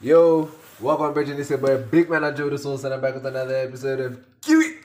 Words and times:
Yo, 0.00 0.48
welcome 0.78 1.12
back 1.12 1.26
to 1.26 1.34
this 1.34 1.50
boy 1.50 1.76
Big 1.76 2.08
Man 2.08 2.22
Joe 2.36 2.48
the 2.48 2.56
Soul 2.56 2.76
and 2.84 2.94
I'm 2.94 3.00
back 3.00 3.14
with 3.14 3.26
another 3.26 3.56
episode 3.56 3.98
of 3.98 4.24
KIWHI. 4.42 4.76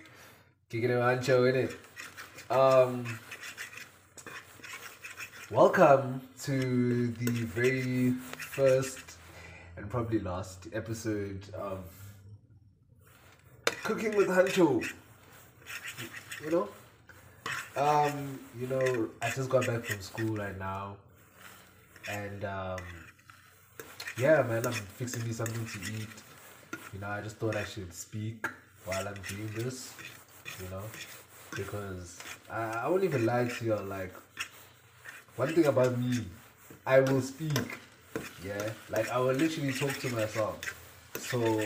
Kicking 0.70 0.90
it 0.90 0.98
on 0.98 1.22
show, 1.22 1.44
innit? 1.44 1.76
Um 2.50 3.20
Welcome 5.52 6.20
to 6.46 7.10
the 7.10 7.30
very 7.30 8.14
first 8.40 9.18
and 9.78 9.88
probably 9.88 10.18
last 10.18 10.66
episode 10.74 11.48
of 11.54 11.86
Cooking 13.84 14.18
with 14.18 14.30
Huncho. 14.30 14.84
You 16.44 16.50
know? 16.50 16.70
Um, 17.78 18.40
you 18.60 18.66
know, 18.66 19.10
I 19.22 19.30
just 19.30 19.48
got 19.48 19.68
back 19.68 19.86
from 19.86 20.02
school 20.02 20.38
right 20.38 20.58
now. 20.58 20.98
And 22.10 22.44
um 22.46 22.80
yeah, 24.18 24.42
man, 24.44 24.66
I'm 24.66 24.74
fixing 24.74 25.26
me 25.26 25.34
something 25.34 25.66
to 25.66 25.80
eat. 25.94 26.10
You 26.94 27.00
know, 27.00 27.08
I 27.08 27.22
just 27.22 27.38
thought 27.38 27.56
I 27.56 27.64
should 27.64 27.94
speak 27.94 28.46
while 28.86 29.08
I'm 29.08 29.16
doing 29.28 29.50
this, 29.56 29.94
you 30.62 30.70
know, 30.70 30.84
because 31.56 32.20
I, 32.50 32.82
I 32.84 32.88
won't 32.88 33.04
even 33.04 33.26
lie 33.26 33.46
to 33.46 33.66
you. 33.66 33.76
Like, 33.76 34.14
one 35.36 35.54
thing 35.54 35.66
about 35.66 35.98
me, 35.98 36.26
I 36.86 37.00
will 37.00 37.22
speak, 37.22 37.80
yeah, 38.46 38.70
like 38.90 39.10
I 39.10 39.18
will 39.18 39.34
literally 39.34 39.74
talk 39.74 39.94
to 40.00 40.10
myself. 40.10 40.60
So, 41.18 41.62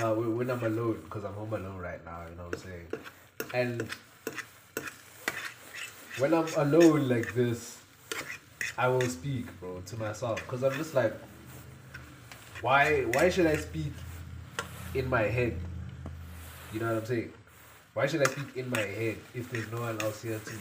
uh, 0.00 0.14
when 0.14 0.36
when 0.36 0.50
I'm 0.50 0.62
alone, 0.62 1.00
because 1.04 1.24
I'm 1.24 1.34
home 1.34 1.52
alone 1.54 1.78
right 1.78 2.04
now, 2.04 2.22
you 2.28 2.36
know 2.36 2.44
what 2.44 2.56
I'm 2.56 2.60
saying, 2.60 2.86
and 3.54 3.88
when 6.18 6.34
I'm 6.34 6.46
alone 6.56 7.08
like 7.08 7.34
this, 7.34 7.77
I 8.78 8.86
will 8.86 9.00
speak, 9.00 9.46
bro, 9.58 9.82
to 9.86 9.96
myself 9.96 10.36
because 10.36 10.62
I'm 10.62 10.72
just 10.74 10.94
like, 10.94 11.12
why? 12.60 13.02
Why 13.12 13.28
should 13.28 13.46
I 13.46 13.56
speak 13.56 13.92
in 14.94 15.10
my 15.10 15.22
head? 15.22 15.58
You 16.72 16.78
know 16.78 16.86
what 16.86 16.98
I'm 16.98 17.06
saying? 17.06 17.32
Why 17.94 18.06
should 18.06 18.20
I 18.22 18.30
speak 18.30 18.56
in 18.56 18.70
my 18.70 18.78
head 18.78 19.16
if 19.34 19.50
there's 19.50 19.68
no 19.72 19.80
one 19.80 20.00
else 20.00 20.22
here 20.22 20.38
to, 20.38 20.52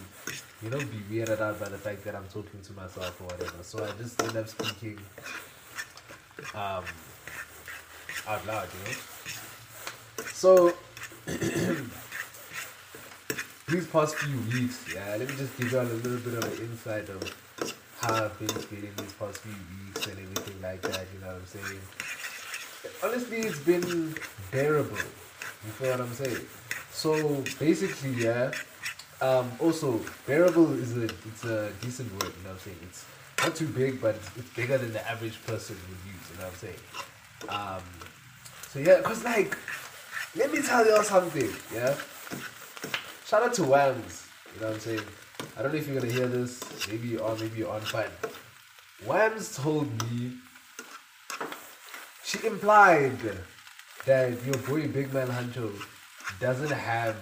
you 0.63 0.71
know, 0.71 0.79
be 0.79 0.97
weirded 1.11 1.39
out 1.39 1.59
by 1.59 1.69
the 1.69 1.77
fact 1.77 2.03
that 2.05 2.15
I'm 2.15 2.25
talking 2.25 2.59
to 2.59 2.73
myself 2.73 3.21
or 3.21 3.25
whatever? 3.25 3.61
So 3.61 3.85
I 3.85 3.91
just 4.01 4.19
end 4.23 4.35
up 4.35 4.47
speaking 4.47 4.97
um, 6.55 6.83
out 8.27 8.47
loud, 8.47 8.67
you 8.73 8.79
know. 8.83 8.97
So 10.33 10.73
these 13.67 13.85
past 13.87 14.15
few 14.15 14.39
weeks, 14.51 14.85
yeah, 14.91 15.17
let 15.19 15.29
me 15.29 15.35
just 15.35 15.55
give 15.55 15.71
you 15.71 15.79
a 15.79 15.83
little 15.83 16.17
bit 16.17 16.33
of 16.33 16.43
an 16.45 16.65
insight 16.65 17.09
of 17.09 17.21
how 17.99 18.25
I've 18.25 18.39
been 18.39 18.47
feeling 18.49 18.91
these 18.97 19.13
past 19.13 19.39
few 19.39 19.51
weeks 19.51 20.05
and 20.07 20.19
everything 20.19 20.61
like 20.61 20.81
that, 20.83 21.07
you 21.13 21.19
know 21.19 21.27
what 21.27 21.37
I'm 21.37 21.45
saying? 21.45 21.81
Honestly, 23.03 23.37
it's 23.37 23.59
been 23.59 24.15
bearable. 24.51 24.97
You 24.97 25.71
feel 25.71 25.91
what 25.91 26.01
I'm 26.01 26.13
saying? 26.13 26.45
So 26.91 27.43
basically, 27.59 28.11
yeah. 28.11 28.51
Um, 29.19 29.51
also, 29.59 29.99
bearable 30.27 30.71
is 30.73 30.95
a 30.95 31.03
it's 31.05 31.43
a 31.43 31.71
decent 31.81 32.11
word. 32.13 32.33
You 32.37 32.43
know 32.43 32.49
what 32.49 32.53
I'm 32.53 32.59
saying? 32.59 32.77
It's 32.83 33.05
not 33.43 33.55
too 33.55 33.67
big, 33.67 33.99
but 33.99 34.15
it's, 34.15 34.29
it's 34.37 34.49
bigger 34.51 34.77
than 34.77 34.93
the 34.93 35.09
average 35.09 35.43
person 35.45 35.75
would 35.89 36.13
use. 36.13 36.29
You 36.31 36.37
know 36.37 36.45
what 36.45 36.53
I'm 36.53 36.59
saying? 36.59 36.79
Um, 37.49 37.83
so 38.69 38.79
yeah, 38.79 39.01
cause 39.01 39.23
like, 39.23 39.57
let 40.35 40.53
me 40.53 40.61
tell 40.61 40.85
y'all 40.87 41.03
something. 41.03 41.49
Yeah. 41.73 41.95
Shout 43.25 43.43
out 43.43 43.53
to 43.55 43.63
Wams. 43.63 44.27
You 44.53 44.61
know 44.61 44.67
what 44.67 44.75
I'm 44.75 44.79
saying? 44.79 45.01
I 45.57 45.61
don't 45.61 45.71
know 45.73 45.79
if 45.79 45.87
you're 45.87 45.99
gonna 45.99 46.11
hear 46.11 46.27
this. 46.27 46.61
Maybe 46.87 47.07
you 47.09 47.23
are, 47.23 47.35
maybe 47.35 47.59
you 47.59 47.67
aren't. 47.67 47.91
But 47.91 48.11
Wams 49.05 49.55
told 49.55 49.87
me 50.11 50.33
she 52.23 52.45
implied 52.45 53.19
that 54.05 54.43
your 54.45 54.57
boy 54.57 54.87
Big 54.87 55.13
Man 55.13 55.27
Huncho 55.27 55.71
doesn't 56.39 56.71
have 56.71 57.15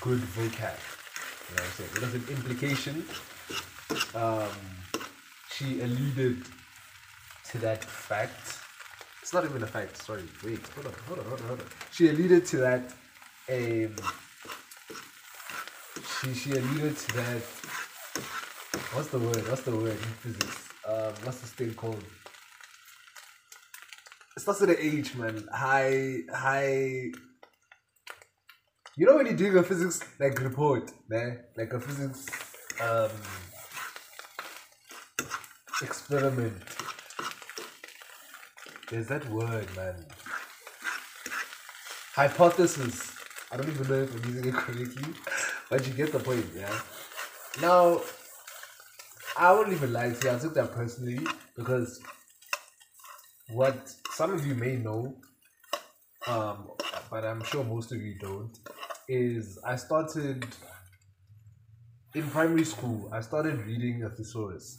good 0.00 0.20
vocab. 0.20 0.78
You 1.48 1.56
know 1.56 1.62
what 1.62 1.62
I'm 1.62 1.72
saying? 1.72 1.90
It 1.94 2.00
was 2.00 2.14
an 2.14 2.24
implication. 2.30 3.04
Um, 4.14 4.48
she 5.50 5.80
alluded 5.80 6.44
to 7.50 7.58
that 7.58 7.84
fact. 7.84 8.58
It's 9.22 9.32
not 9.32 9.44
even 9.44 9.62
a 9.62 9.66
fact. 9.66 9.96
Sorry. 10.02 10.22
Wait. 10.44 10.60
Hold 10.74 10.86
on. 10.86 10.92
Hold 11.06 11.18
on. 11.18 11.24
Hold 11.26 11.40
on. 11.40 11.46
Hold 11.48 11.60
on. 11.60 11.66
She 11.92 12.08
alluded 12.08 12.46
to 12.46 12.56
that. 12.58 12.92
Um, 13.48 13.96
she 16.06 16.34
she 16.34 16.50
alluded 16.52 16.96
to 16.96 17.16
that. 17.16 17.42
What's 18.94 19.08
the 19.08 19.18
word? 19.18 19.48
What's 19.48 19.62
the 19.62 19.76
word 19.76 19.92
in 19.92 20.12
physics? 20.22 20.68
Um, 20.86 21.12
what's 21.24 21.40
this 21.40 21.50
thing 21.52 21.74
called? 21.74 22.04
It 24.36 24.40
starts 24.40 24.60
with 24.60 24.70
an 24.70 24.76
H, 24.80 25.14
man. 25.16 25.46
High, 25.52 26.18
high. 26.32 27.10
You 28.96 29.06
know 29.06 29.16
when 29.16 29.26
you're 29.26 29.36
doing 29.36 29.56
a 29.56 29.62
physics 29.62 30.00
like 30.20 30.40
report, 30.40 30.90
man, 31.08 31.40
like 31.56 31.72
a 31.72 31.80
physics 31.80 32.26
um 32.80 33.10
experiment. 35.82 36.62
There's 38.90 39.08
that 39.08 39.28
word, 39.30 39.68
man. 39.76 40.06
Hypothesis. 42.14 43.12
I 43.52 43.56
don't 43.56 43.68
even 43.68 43.88
know 43.88 44.02
if 44.02 44.14
I'm 44.14 44.24
using 44.30 44.48
it 44.48 44.54
correctly, 44.54 45.14
but 45.70 45.86
you 45.86 45.92
get 45.94 46.12
the 46.12 46.18
point, 46.18 46.46
yeah. 46.54 46.78
Now, 47.60 48.00
I 49.38 49.52
won't 49.52 49.72
even 49.72 49.92
lie 49.92 50.10
to 50.10 50.28
you. 50.28 50.34
I 50.34 50.38
took 50.38 50.54
that 50.54 50.72
personally 50.72 51.26
because 51.56 52.00
what 53.50 53.92
some 54.12 54.32
of 54.32 54.46
you 54.46 54.54
may 54.54 54.76
know, 54.76 55.14
um, 56.26 56.70
but 57.10 57.24
I'm 57.24 57.42
sure 57.44 57.64
most 57.64 57.92
of 57.92 58.00
you 58.00 58.14
don't, 58.18 58.58
is 59.08 59.58
I 59.64 59.76
started 59.76 60.46
in 62.14 62.28
primary 62.30 62.64
school. 62.64 63.10
I 63.12 63.20
started 63.20 63.60
reading 63.66 64.04
a 64.04 64.10
thesaurus, 64.10 64.78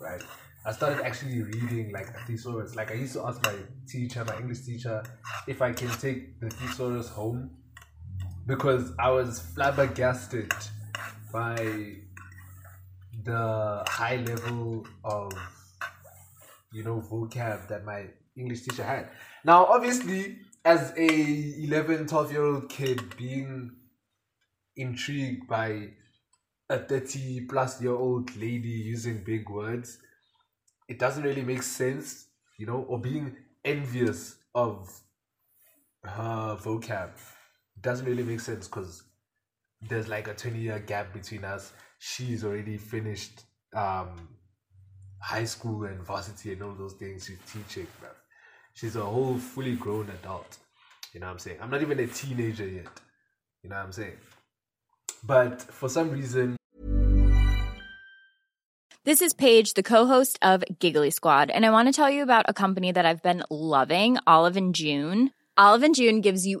right? 0.00 0.22
I 0.64 0.72
started 0.72 1.04
actually 1.04 1.42
reading 1.42 1.92
like 1.92 2.08
a 2.08 2.26
thesaurus. 2.26 2.76
Like 2.76 2.90
I 2.90 2.94
used 2.94 3.14
to 3.14 3.26
ask 3.26 3.42
my 3.44 3.54
teacher, 3.86 4.24
my 4.24 4.38
English 4.38 4.60
teacher, 4.60 5.02
if 5.46 5.62
I 5.62 5.72
can 5.72 5.90
take 5.98 6.38
the 6.40 6.50
thesaurus 6.50 7.08
home 7.08 7.50
because 8.48 8.92
I 8.98 9.10
was 9.10 9.40
flabbergasted 9.40 10.50
by 11.30 11.96
the 13.22 13.84
high 13.86 14.16
level 14.16 14.86
of 15.04 15.32
you 16.72 16.82
know 16.82 17.04
vocab 17.10 17.68
that 17.68 17.84
my 17.84 18.06
English 18.36 18.62
teacher 18.62 18.82
had. 18.82 19.10
Now, 19.44 19.66
obviously, 19.66 20.38
as 20.64 20.94
a 20.96 21.62
11, 21.62 22.06
12 22.06 22.32
year 22.32 22.44
old 22.44 22.68
kid 22.70 23.16
being 23.18 23.70
intrigued 24.76 25.46
by 25.46 25.90
a 26.70 26.78
30 26.78 27.42
plus 27.50 27.82
year 27.82 27.92
old 27.92 28.34
lady 28.36 28.68
using 28.68 29.22
big 29.24 29.50
words, 29.50 29.98
it 30.88 30.98
doesn't 30.98 31.22
really 31.22 31.42
make 31.42 31.62
sense, 31.62 32.28
you 32.56 32.64
know, 32.66 32.86
or 32.88 32.98
being 32.98 33.36
envious 33.62 34.36
of 34.54 34.88
her 36.02 36.56
vocab 36.62 37.10
doesn't 37.82 38.06
really 38.06 38.22
make 38.22 38.40
sense 38.40 38.66
because 38.66 39.02
there's 39.80 40.08
like 40.08 40.28
a 40.28 40.34
20 40.34 40.58
year 40.58 40.78
gap 40.78 41.12
between 41.12 41.44
us. 41.44 41.72
She's 41.98 42.44
already 42.44 42.76
finished 42.76 43.42
um, 43.74 44.28
high 45.20 45.44
school 45.44 45.84
and 45.84 46.00
varsity 46.00 46.52
and 46.52 46.62
all 46.62 46.74
those 46.74 46.94
things. 46.94 47.26
She's 47.26 47.38
teaching, 47.52 47.86
bro. 48.00 48.10
She's 48.74 48.96
a 48.96 49.04
whole 49.04 49.38
fully 49.38 49.74
grown 49.74 50.08
adult. 50.10 50.58
You 51.12 51.20
know 51.20 51.26
what 51.26 51.32
I'm 51.32 51.38
saying? 51.38 51.58
I'm 51.60 51.70
not 51.70 51.82
even 51.82 51.98
a 51.98 52.06
teenager 52.06 52.66
yet. 52.66 52.86
You 53.62 53.70
know 53.70 53.76
what 53.76 53.86
I'm 53.86 53.92
saying? 53.92 54.18
But 55.24 55.62
for 55.62 55.88
some 55.88 56.10
reason, 56.10 56.56
This 59.04 59.22
is 59.22 59.32
Paige, 59.32 59.72
the 59.72 59.82
co-host 59.82 60.38
of 60.42 60.62
Giggly 60.78 61.10
Squad, 61.10 61.48
and 61.48 61.64
I 61.64 61.70
want 61.70 61.88
to 61.88 61.92
tell 61.92 62.10
you 62.10 62.22
about 62.22 62.44
a 62.46 62.52
company 62.52 62.92
that 62.92 63.06
I've 63.06 63.22
been 63.22 63.42
loving, 63.48 64.18
Olive 64.26 64.58
and 64.58 64.74
June. 64.74 65.30
Olive 65.56 65.82
and 65.82 65.94
June 65.94 66.20
gives 66.20 66.46
you 66.46 66.60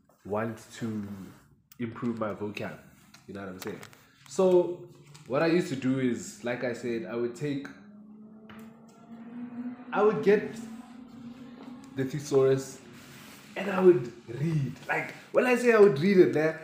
want 0.25 0.59
to 0.77 1.07
improve 1.79 2.19
my 2.19 2.33
vocab. 2.33 2.77
You 3.27 3.33
know 3.33 3.41
what 3.41 3.49
I'm 3.49 3.59
saying? 3.61 3.79
So, 4.27 4.79
what 5.27 5.41
I 5.41 5.47
used 5.47 5.69
to 5.69 5.75
do 5.75 5.99
is, 5.99 6.43
like 6.43 6.63
I 6.63 6.73
said, 6.73 7.07
I 7.09 7.15
would 7.15 7.35
take, 7.35 7.67
I 9.91 10.03
would 10.03 10.23
get 10.23 10.55
the 11.95 12.05
thesaurus 12.05 12.79
and 13.55 13.69
I 13.69 13.79
would 13.79 14.11
read. 14.27 14.73
Like, 14.87 15.13
when 15.31 15.45
I 15.45 15.55
say 15.55 15.73
I 15.73 15.79
would 15.79 15.99
read 15.99 16.17
it 16.17 16.33
there, 16.33 16.61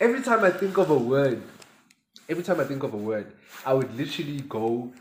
every 0.00 0.22
time 0.22 0.44
I 0.44 0.50
think 0.50 0.78
of 0.78 0.90
a 0.90 0.96
word, 0.98 1.42
every 2.28 2.42
time 2.42 2.60
I 2.60 2.64
think 2.64 2.82
of 2.82 2.94
a 2.94 2.96
word, 2.96 3.32
I 3.64 3.74
would 3.74 3.94
literally 3.96 4.40
go 4.40 4.92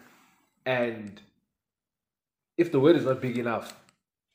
and 0.66 1.20
if 2.58 2.72
the 2.72 2.80
word 2.80 2.98
is 2.98 3.06
not 3.06 3.22
big 3.22 3.38
enough, 3.38 3.74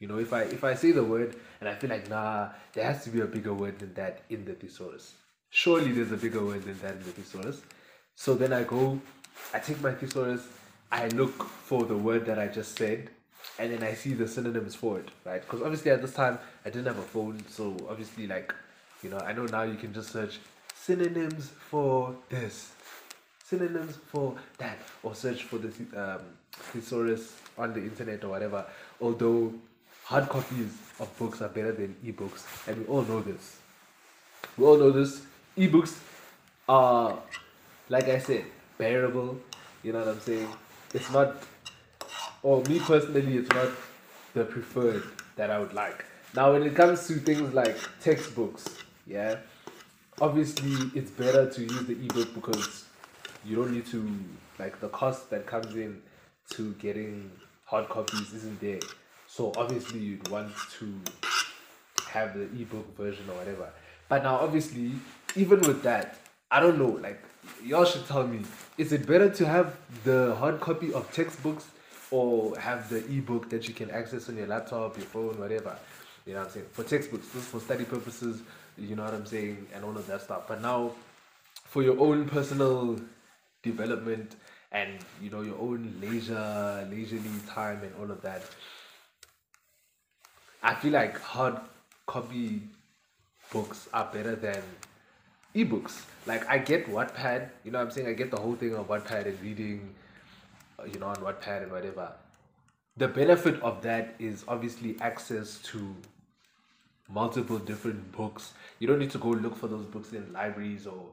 you 0.00 0.09
know, 0.09 0.19
if 0.19 0.32
I 0.32 0.43
if 0.43 0.65
I 0.65 0.75
say 0.75 0.93
the 0.93 1.05
word 1.05 1.37
and 1.65 1.75
I 1.75 1.79
feel 1.79 1.89
like 1.89 2.11
nah, 2.11 2.51
there 2.75 2.85
has 2.85 3.05
to 3.05 3.11
be 3.11 3.21
a 3.21 3.27
bigger 3.27 3.55
word 3.55 3.79
than 3.79 3.95
that 3.95 4.21
in 4.29 4.45
the 4.45 4.53
thesaurus. 4.53 5.15
Surely 5.49 5.93
there's 5.93 6.13
a 6.13 6.17
bigger 6.17 6.45
word 6.45 6.63
than 6.65 6.79
that 6.81 6.93
in 6.93 6.99
the 6.99 7.13
thesaurus. 7.13 7.63
So 8.17 8.35
then 8.35 8.53
I 8.53 8.65
go, 8.65 9.01
I 9.55 9.61
take 9.61 9.81
my 9.81 9.93
thesaurus, 9.93 10.47
I 10.93 11.09
look 11.09 11.43
for 11.43 11.85
the 11.85 11.97
word 11.97 12.27
that 12.27 12.39
I 12.39 12.49
just 12.49 12.77
said, 12.77 13.09
and 13.59 13.73
then 13.73 13.83
I 13.83 13.95
see 13.95 14.13
the 14.13 14.29
synonyms 14.29 14.75
for 14.75 14.99
it, 14.99 15.09
right? 15.25 15.41
Because 15.41 15.63
obviously 15.63 15.91
at 15.91 16.03
this 16.03 16.13
time 16.13 16.39
I 16.67 16.71
didn't 16.71 16.87
have 16.87 16.99
a 16.99 17.03
phone, 17.03 17.43
so 17.49 17.75
obviously 17.89 18.27
like, 18.27 18.55
you 19.03 19.09
know, 19.09 19.19
I 19.19 19.33
know 19.33 19.47
now 19.47 19.63
you 19.63 19.77
can 19.77 19.95
just 19.95 20.11
search 20.11 20.41
synonyms 20.75 21.51
for 21.71 22.15
this, 22.29 22.73
synonyms 23.43 23.97
for 24.09 24.37
that, 24.59 24.79
or 25.03 25.15
search 25.15 25.45
for 25.45 25.57
the 25.57 25.69
um, 25.97 26.21
thesaurus 26.53 27.37
on 27.57 27.73
the 27.73 27.81
internet 27.81 28.23
or 28.23 28.29
whatever. 28.29 28.67
Although 29.01 29.55
hard 30.05 30.29
copies 30.29 30.71
of 31.01 31.11
books 31.19 31.41
are 31.41 31.49
better 31.49 31.73
than 31.73 31.97
ebooks, 32.05 32.45
and 32.69 32.79
we 32.79 32.85
all 32.87 33.03
know 33.03 33.21
this. 33.21 33.59
We 34.56 34.65
all 34.65 34.77
know 34.77 34.91
this. 34.91 35.23
Ebooks 35.56 35.99
are, 36.69 37.19
like 37.89 38.09
I 38.09 38.19
said, 38.19 38.45
bearable. 38.79 39.39
You 39.83 39.93
know 39.93 40.01
what 40.01 40.09
I'm 40.09 40.21
saying? 40.21 40.49
It's 40.93 41.11
not, 41.11 41.43
or 42.43 42.62
me 42.65 42.79
personally, 42.81 43.39
it's 43.39 43.51
not 43.51 43.69
the 44.35 44.45
preferred 44.45 45.05
that 45.37 45.51
I 45.51 45.59
would 45.59 45.73
like. 45.73 46.05
Now, 46.35 46.53
when 46.53 46.62
it 46.65 46.75
comes 46.75 47.06
to 47.06 47.15
things 47.15 47.55
like 47.55 47.77
textbooks, 48.03 48.65
yeah, 49.06 49.37
obviously 50.21 50.91
it's 50.99 51.11
better 51.11 51.51
to 51.51 51.61
use 51.62 51.87
the 51.87 51.93
ebook 51.93 52.35
because 52.35 52.85
you 53.45 53.56
don't 53.56 53.73
need 53.73 53.87
to 53.87 54.11
like 54.59 54.81
the 54.81 54.89
cost 54.89 55.31
that 55.31 55.47
comes 55.47 55.75
in 55.75 56.03
to 56.51 56.73
getting 56.75 57.31
hard 57.65 57.89
copies 57.89 58.33
isn't 58.33 58.61
there. 58.61 58.81
So 59.35 59.51
obviously 59.57 59.99
you'd 59.99 60.29
want 60.29 60.53
to 60.79 60.95
have 62.07 62.35
the 62.35 62.43
ebook 62.43 62.97
version 62.97 63.29
or 63.29 63.35
whatever. 63.35 63.69
But 64.09 64.23
now 64.23 64.37
obviously, 64.37 64.93
even 65.35 65.61
with 65.63 65.83
that, 65.83 66.21
I 66.53 66.61
don't 66.61 66.79
know, 66.79 67.01
like 67.03 67.21
y'all 67.65 67.85
should 67.85 68.07
tell 68.07 68.25
me, 68.29 68.43
is 68.79 68.93
it 68.93 69.09
better 69.09 69.29
to 69.29 69.45
have 69.45 69.77
the 70.05 70.37
hard 70.37 70.61
copy 70.61 70.93
of 70.93 71.11
textbooks 71.13 71.67
or 72.13 72.57
have 72.61 72.89
the 72.89 72.99
ebook 73.07 73.51
that 73.51 73.67
you 73.67 73.75
can 73.75 73.91
access 73.91 74.29
on 74.29 74.37
your 74.37 74.47
laptop, 74.47 74.97
your 74.97 75.07
phone, 75.07 75.37
whatever? 75.41 75.77
You 76.27 76.35
know 76.35 76.39
what 76.39 76.47
I'm 76.47 76.53
saying? 76.53 76.67
For 76.71 76.85
textbooks, 76.85 77.35
is 77.35 77.45
for 77.45 77.59
study 77.59 77.85
purposes, 77.85 78.41
you 78.79 78.95
know 78.95 79.03
what 79.03 79.15
I'm 79.15 79.27
saying, 79.27 79.67
and 79.75 79.85
all 79.85 79.97
of 79.97 80.07
that 80.07 80.21
stuff. 80.23 80.47
But 80.47 80.63
now 80.63 80.93
for 81.65 81.83
your 81.83 81.99
own 81.99 82.29
personal 82.29 83.01
development 83.65 84.37
and 84.71 84.93
you 85.21 85.31
know 85.31 85.41
your 85.41 85.59
own 85.59 85.93
leisure 86.01 86.87
leisurely 86.89 87.31
time 87.49 87.83
and 87.83 87.93
all 88.01 88.13
of 88.13 88.23
that 88.23 88.45
i 90.65 90.75
feel 90.75 90.93
like 90.93 91.21
hard 91.21 91.57
copy 92.07 92.63
books 93.53 93.89
are 93.93 94.09
better 94.13 94.35
than 94.35 94.63
ebooks 95.55 96.03
like 96.27 96.49
i 96.49 96.59
get 96.59 96.87
wattpad 96.87 97.49
you 97.65 97.71
know 97.71 97.79
what 97.79 97.85
i'm 97.85 97.91
saying 97.91 98.07
i 98.09 98.13
get 98.13 98.31
the 98.31 98.41
whole 98.41 98.57
thing 98.57 98.75
of 98.75 98.89
wattpad 98.89 99.27
and 99.27 99.41
reading 99.43 99.94
uh, 100.79 100.85
you 100.85 100.99
know 100.99 101.06
on 101.06 101.17
wattpad 101.17 101.63
and 101.63 101.71
whatever 101.71 102.11
the 102.97 103.06
benefit 103.06 103.61
of 103.63 103.83
that 103.83 104.15
is 104.19 104.44
obviously 104.49 104.97
access 105.01 105.59
to 105.59 105.94
multiple 107.09 107.59
different 107.59 108.11
books 108.13 108.55
you 108.79 108.89
don't 108.89 108.99
need 108.99 109.11
to 109.11 109.19
go 109.19 109.29
look 109.29 109.56
for 109.56 109.69
those 109.69 109.87
books 109.87 110.13
in 110.13 110.33
libraries 110.33 110.87
or 110.87 111.05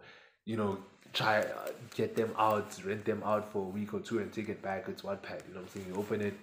you 0.45 0.57
know 0.57 0.77
try 1.13 1.39
uh, 1.39 1.69
get 1.95 2.15
them 2.15 2.33
out, 2.37 2.67
rent 2.85 3.05
them 3.05 3.21
out 3.25 3.51
for 3.51 3.65
a 3.65 3.69
week 3.69 3.93
or 3.93 3.99
two, 3.99 4.19
and 4.19 4.31
take 4.31 4.49
it 4.49 4.61
back. 4.61 4.85
It's 4.87 5.01
Wattpad. 5.01 5.47
You 5.47 5.53
know 5.53 5.61
what 5.61 5.63
I'm 5.63 5.67
saying? 5.69 5.85
You 5.89 5.95
open 5.95 6.21
it, 6.21 6.33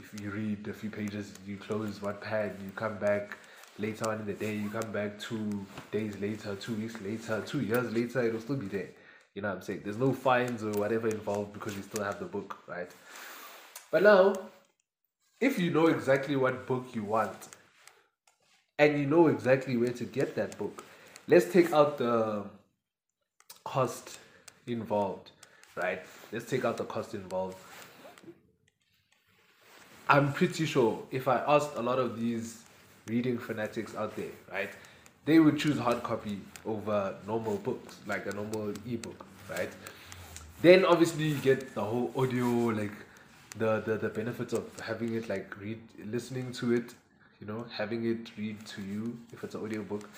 if 0.00 0.20
you 0.20 0.30
read 0.30 0.66
a 0.68 0.72
few 0.72 0.90
pages, 0.90 1.32
you 1.46 1.56
close 1.56 1.98
Wattpad. 1.98 2.52
You 2.64 2.70
come 2.74 2.98
back 2.98 3.36
later 3.78 4.08
on 4.08 4.20
in 4.20 4.26
the 4.26 4.32
day. 4.32 4.56
You 4.56 4.70
come 4.70 4.90
back 4.92 5.18
two 5.18 5.66
days 5.90 6.18
later, 6.18 6.54
two 6.56 6.74
weeks 6.74 7.00
later, 7.00 7.42
two 7.46 7.60
years 7.60 7.92
later. 7.92 8.22
It'll 8.22 8.40
still 8.40 8.56
be 8.56 8.66
there. 8.66 8.88
You 9.34 9.42
know 9.42 9.48
what 9.48 9.58
I'm 9.58 9.62
saying? 9.62 9.82
There's 9.84 9.98
no 9.98 10.12
fines 10.12 10.64
or 10.64 10.72
whatever 10.72 11.08
involved 11.08 11.52
because 11.52 11.76
you 11.76 11.82
still 11.82 12.02
have 12.02 12.18
the 12.18 12.24
book, 12.24 12.58
right? 12.66 12.90
But 13.90 14.02
now, 14.02 14.34
if 15.40 15.58
you 15.58 15.70
know 15.70 15.86
exactly 15.86 16.36
what 16.36 16.66
book 16.66 16.86
you 16.94 17.04
want, 17.04 17.48
and 18.78 18.98
you 18.98 19.06
know 19.06 19.26
exactly 19.28 19.76
where 19.76 19.92
to 19.92 20.04
get 20.04 20.34
that 20.36 20.56
book, 20.56 20.84
let's 21.28 21.52
take 21.52 21.72
out 21.72 21.98
the 21.98 22.44
cost 23.64 24.18
involved, 24.66 25.30
right? 25.76 26.02
Let's 26.32 26.46
take 26.46 26.64
out 26.64 26.76
the 26.78 26.84
cost 26.84 27.14
involved. 27.14 27.56
I'm 30.10 30.32
pretty 30.32 30.66
sure 30.66 31.02
if 31.10 31.28
I 31.28 31.38
asked 31.46 31.76
a 31.76 31.80
lot 31.82 31.98
of 31.98 32.18
these 32.18 32.64
reading 33.06 33.38
fanatics 33.38 33.94
out 33.94 34.14
there, 34.16 34.34
right, 34.50 34.70
they 35.24 35.38
would 35.38 35.58
choose 35.58 35.78
hard 35.78 36.02
copy 36.02 36.40
over 36.66 37.14
normal 37.26 37.56
books, 37.56 37.96
like 38.06 38.26
a 38.26 38.32
normal 38.32 38.74
ebook, 38.86 39.24
right? 39.48 39.70
Then 40.62 40.84
obviously 40.84 41.28
you 41.28 41.36
get 41.36 41.74
the 41.74 41.82
whole 41.82 42.12
audio, 42.16 42.46
like 42.46 42.92
the, 43.56 43.80
the, 43.80 43.96
the 43.96 44.08
benefits 44.08 44.52
of 44.52 44.64
having 44.80 45.14
it 45.14 45.28
like 45.28 45.58
read 45.60 45.80
listening 46.06 46.52
to 46.54 46.74
it, 46.74 46.94
you 47.40 47.46
know, 47.46 47.64
having 47.72 48.04
it 48.04 48.36
read 48.36 48.66
to 48.66 48.82
you 48.82 49.18
if 49.32 49.42
it's 49.44 49.54
an 49.54 49.62
audiobook, 49.62 50.10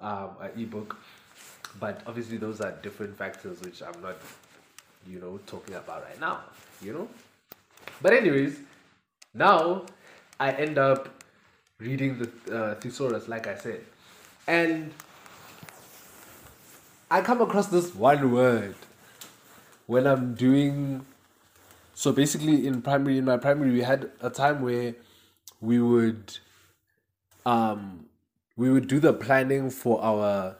um, 0.00 0.30
an 0.40 0.50
ebook 0.56 0.96
but 1.80 2.02
obviously, 2.06 2.36
those 2.36 2.60
are 2.60 2.72
different 2.82 3.16
factors 3.16 3.60
which 3.60 3.82
I'm 3.82 4.00
not, 4.00 4.16
you 5.08 5.18
know, 5.18 5.40
talking 5.46 5.74
about 5.74 6.04
right 6.04 6.20
now, 6.20 6.40
you 6.80 6.92
know? 6.92 7.08
But, 8.00 8.12
anyways, 8.12 8.58
now 9.34 9.84
I 10.38 10.52
end 10.52 10.78
up 10.78 11.08
reading 11.78 12.18
the 12.18 12.56
uh, 12.56 12.74
thesaurus, 12.76 13.28
like 13.28 13.46
I 13.46 13.56
said. 13.56 13.80
And 14.46 14.92
I 17.10 17.20
come 17.20 17.40
across 17.40 17.66
this 17.66 17.94
one 17.94 18.32
word 18.32 18.76
when 19.86 20.06
I'm 20.06 20.34
doing. 20.34 21.04
So 21.94 22.12
basically, 22.12 22.66
in 22.66 22.82
primary, 22.82 23.18
in 23.18 23.24
my 23.24 23.36
primary, 23.36 23.70
we 23.70 23.82
had 23.82 24.10
a 24.20 24.30
time 24.30 24.62
where 24.62 24.94
we 25.60 25.80
would, 25.80 26.38
um, 27.46 28.06
we 28.56 28.70
would 28.70 28.88
do 28.88 29.00
the 29.00 29.12
planning 29.12 29.70
for 29.70 30.02
our 30.02 30.56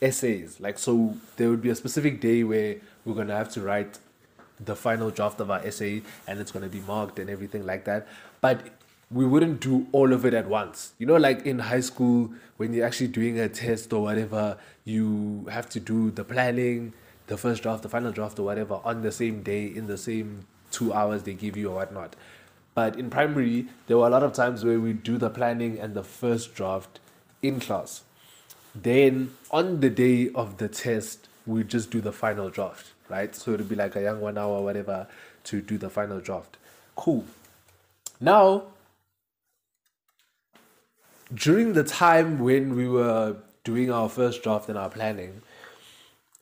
essays. 0.00 0.60
Like, 0.60 0.78
so 0.78 1.16
there 1.36 1.50
would 1.50 1.62
be 1.62 1.70
a 1.70 1.74
specific 1.74 2.20
day 2.20 2.44
where 2.44 2.76
we're 3.04 3.14
to 3.24 3.34
have 3.34 3.50
to 3.52 3.60
write 3.60 3.98
the 4.64 4.76
final 4.76 5.10
draft 5.10 5.40
of 5.40 5.50
our 5.50 5.60
essay 5.60 6.02
and 6.26 6.40
it's 6.40 6.50
going 6.50 6.62
to 6.62 6.68
be 6.68 6.80
marked 6.80 7.18
and 7.18 7.28
everything 7.28 7.66
like 7.66 7.84
that. 7.84 8.06
But 8.40 8.60
we 9.10 9.24
wouldn't 9.24 9.60
do 9.60 9.86
all 9.92 10.12
of 10.12 10.24
it 10.24 10.34
at 10.34 10.48
once. 10.48 10.92
You 10.98 11.06
know, 11.06 11.16
like 11.16 11.46
in 11.46 11.60
high 11.60 11.80
school, 11.80 12.32
when 12.56 12.72
you're 12.72 12.86
actually 12.86 13.08
doing 13.08 13.38
a 13.38 13.48
test 13.48 13.92
or 13.92 14.02
whatever, 14.02 14.58
you 14.84 15.46
have 15.50 15.68
to 15.70 15.80
do 15.80 16.10
the 16.10 16.24
planning, 16.24 16.92
the 17.26 17.36
first 17.36 17.62
draft, 17.62 17.82
the 17.82 17.88
final 17.88 18.12
draft, 18.12 18.38
or 18.38 18.42
whatever 18.42 18.80
on 18.84 19.02
the 19.02 19.12
same 19.12 19.42
day 19.42 19.66
in 19.66 19.86
the 19.86 19.98
same 19.98 20.46
two 20.70 20.92
hours 20.92 21.22
they 21.22 21.34
give 21.34 21.56
you 21.56 21.70
or 21.70 21.76
whatnot. 21.76 22.16
But 22.74 22.98
in 22.98 23.08
primary, 23.08 23.66
there 23.86 23.96
were 23.96 24.06
a 24.06 24.10
lot 24.10 24.22
of 24.22 24.32
times 24.32 24.64
where 24.64 24.78
we 24.78 24.92
do 24.92 25.16
the 25.18 25.30
planning 25.30 25.78
and 25.78 25.94
the 25.94 26.04
first 26.04 26.54
draft 26.54 27.00
in 27.42 27.60
class. 27.60 28.02
Then 28.74 29.34
on 29.50 29.80
the 29.80 29.88
day 29.88 30.30
of 30.34 30.58
the 30.58 30.68
test, 30.68 31.28
we 31.46 31.64
just 31.64 31.90
do 31.90 32.00
the 32.00 32.12
final 32.12 32.50
draft, 32.50 32.92
right? 33.08 33.34
So 33.34 33.52
it'll 33.52 33.66
be 33.66 33.74
like 33.74 33.96
a 33.96 34.02
young 34.02 34.20
one 34.20 34.38
hour, 34.38 34.60
whatever, 34.62 35.06
to 35.44 35.60
do 35.60 35.78
the 35.78 35.90
final 35.90 36.20
draft. 36.20 36.56
Cool. 36.94 37.24
Now, 38.20 38.64
during 41.34 41.72
the 41.72 41.84
time 41.84 42.38
when 42.38 42.74
we 42.74 42.88
were 42.88 43.36
doing 43.64 43.90
our 43.90 44.08
first 44.08 44.42
draft 44.42 44.68
and 44.68 44.78
our 44.78 44.88
planning, 44.88 45.42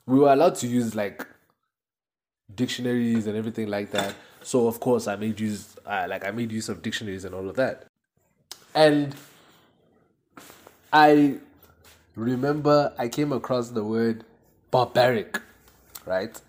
we 0.07 0.19
were 0.19 0.33
allowed 0.33 0.55
to 0.57 0.67
use 0.67 0.95
like 0.95 1.27
dictionaries 2.55 3.27
and 3.27 3.37
everything 3.37 3.69
like 3.69 3.91
that. 3.93 4.15
So 4.43 4.67
of 4.67 4.79
course, 4.79 5.07
I 5.07 5.17
made 5.17 5.41
use, 5.41 5.77
uh, 5.87 6.07
like 6.09 6.27
I 6.27 6.31
made 6.31 6.53
use 6.53 6.69
of 6.69 6.83
dictionaries 6.83 7.25
and 7.25 7.35
all 7.35 7.49
of 7.49 7.57
that. 7.57 7.87
And 8.75 9.15
I 10.93 11.39
remember 12.15 12.93
I 12.99 13.09
came 13.09 13.33
across 13.33 13.71
the 13.71 13.85
word 13.85 14.25
barbaric, 14.71 15.41
right? 16.05 16.41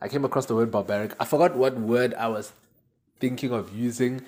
I 0.00 0.08
came 0.08 0.24
across 0.24 0.46
the 0.46 0.54
word 0.54 0.70
barbaric. 0.70 1.14
I 1.20 1.24
forgot 1.24 1.56
what 1.56 1.76
word 1.78 2.14
I 2.14 2.28
was 2.28 2.52
thinking 3.18 3.52
of 3.52 3.76
using, 3.76 4.22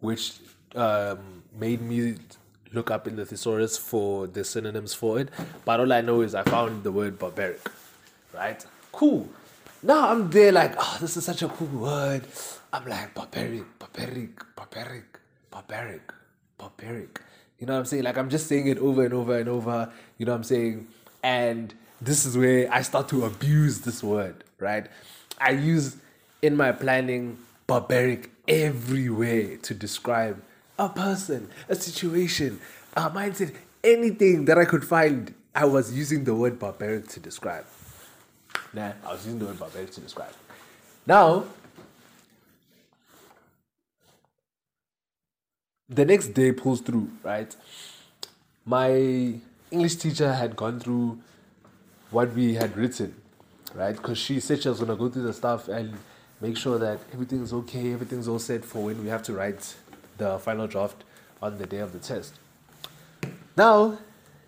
which 0.00 0.34
um, 0.74 1.42
made 1.58 1.82
me 1.82 2.16
look 2.72 2.90
up 2.90 3.06
in 3.06 3.16
the 3.16 3.26
thesaurus 3.26 3.76
for 3.76 4.26
the 4.26 4.44
synonyms 4.44 4.94
for 4.94 5.20
it. 5.20 5.28
But 5.64 5.80
all 5.80 5.92
I 5.92 6.00
know 6.00 6.20
is 6.22 6.34
I 6.34 6.42
found 6.42 6.84
the 6.84 6.92
word 6.92 7.18
barbaric, 7.18 7.60
right? 8.32 8.64
Cool. 8.92 9.28
Now 9.82 10.10
I'm 10.10 10.30
there 10.30 10.52
like, 10.52 10.74
oh, 10.78 10.98
this 11.00 11.16
is 11.16 11.24
such 11.24 11.42
a 11.42 11.48
cool 11.48 11.68
word. 11.68 12.24
I'm 12.72 12.86
like, 12.86 13.14
barbaric, 13.14 13.78
barbaric, 13.78 14.56
barbaric, 14.56 15.18
barbaric, 15.50 16.12
barbaric. 16.58 17.20
You 17.58 17.66
know 17.66 17.74
what 17.74 17.80
I'm 17.80 17.84
saying? 17.86 18.04
Like 18.04 18.16
I'm 18.16 18.30
just 18.30 18.46
saying 18.46 18.68
it 18.68 18.78
over 18.78 19.04
and 19.04 19.12
over 19.12 19.38
and 19.38 19.48
over. 19.48 19.92
You 20.18 20.26
know 20.26 20.32
what 20.32 20.36
I'm 20.38 20.44
saying? 20.44 20.88
And 21.22 21.74
this 22.00 22.24
is 22.24 22.36
where 22.36 22.72
I 22.72 22.82
start 22.82 23.08
to 23.08 23.24
abuse 23.24 23.80
this 23.80 24.02
word, 24.02 24.44
right? 24.60 24.86
I 25.38 25.50
use 25.50 25.96
in 26.42 26.56
my 26.56 26.72
planning 26.72 27.38
barbaric 27.66 28.30
everywhere 28.46 29.56
to 29.58 29.74
describe 29.74 30.42
a 30.78 30.88
person, 30.88 31.50
a 31.68 31.74
situation, 31.74 32.60
a 32.96 33.10
mindset, 33.10 33.54
anything 33.84 34.44
that 34.46 34.58
I 34.58 34.64
could 34.64 34.84
find. 34.84 35.34
I 35.54 35.64
was 35.64 35.92
using 35.92 36.24
the 36.24 36.34
word 36.34 36.58
barbaric 36.58 37.08
to 37.08 37.20
describe. 37.20 37.66
Nah, 38.72 38.92
I 39.04 39.12
was 39.12 39.24
using 39.26 39.38
the 39.38 39.46
word 39.46 39.58
barbaric 39.58 39.90
to 39.92 40.00
describe. 40.00 40.32
Now, 41.06 41.44
the 45.88 46.04
next 46.04 46.28
day 46.28 46.52
pulls 46.52 46.80
through, 46.80 47.10
right? 47.22 47.54
My 48.64 49.34
English 49.70 49.96
teacher 49.96 50.32
had 50.32 50.54
gone 50.54 50.78
through 50.78 51.18
what 52.10 52.32
we 52.34 52.54
had 52.54 52.76
written, 52.76 53.14
right? 53.74 53.96
Because 53.96 54.18
she 54.18 54.40
said 54.40 54.62
she 54.62 54.68
was 54.68 54.80
gonna 54.80 54.96
go 54.96 55.08
through 55.08 55.22
the 55.22 55.32
stuff 55.32 55.68
and 55.68 55.96
make 56.40 56.56
sure 56.56 56.78
that 56.78 56.98
everything's 57.12 57.52
okay, 57.52 57.92
everything's 57.92 58.28
all 58.28 58.38
set 58.38 58.64
for 58.64 58.84
when 58.84 59.02
we 59.02 59.08
have 59.08 59.22
to 59.24 59.32
write 59.32 59.76
the 60.18 60.38
final 60.38 60.66
draft 60.66 61.04
on 61.42 61.58
the 61.58 61.66
day 61.66 61.78
of 61.78 61.92
the 61.92 61.98
test. 61.98 62.34
Now, 63.56 63.98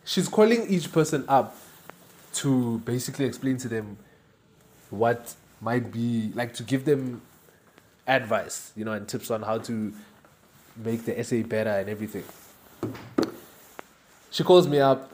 she's 0.05 0.29
calling 0.29 0.67
each 0.69 0.93
person 0.93 1.25
up 1.29 1.57
to 2.35 2.79
basically 2.81 3.27
explain 3.27 3.59
to 3.59 3.69
them 3.69 3.99
what 4.91 5.35
might 5.61 5.93
be 5.93 6.33
like 6.35 6.55
to 6.55 6.63
give 6.63 6.85
them 6.85 7.23
advice, 8.07 8.73
you 8.77 8.85
know, 8.85 8.93
and 8.93 9.07
tips 9.09 9.31
on 9.31 9.43
how 9.43 9.59
to 9.59 9.93
make 10.77 11.05
the 11.05 11.19
essay 11.19 11.43
better 11.43 11.71
and 11.71 11.89
everything. 11.89 12.25
She 14.31 14.43
calls 14.43 14.67
me 14.67 14.81
up. 14.81 15.13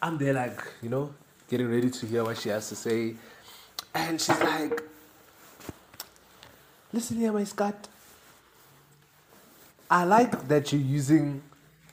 I'm 0.00 0.18
there, 0.18 0.34
like, 0.34 0.60
you 0.82 0.88
know, 0.88 1.12
getting 1.48 1.70
ready 1.70 1.90
to 1.90 2.06
hear 2.06 2.24
what 2.24 2.38
she 2.38 2.48
has 2.50 2.68
to 2.68 2.76
say. 2.76 3.14
And 3.94 4.20
she's 4.20 4.40
like, 4.40 4.82
Listen 6.92 7.18
here, 7.18 7.32
my 7.32 7.44
Scott. 7.44 7.86
I 9.90 10.04
like 10.04 10.48
that 10.48 10.72
you're 10.72 10.80
using 10.80 11.42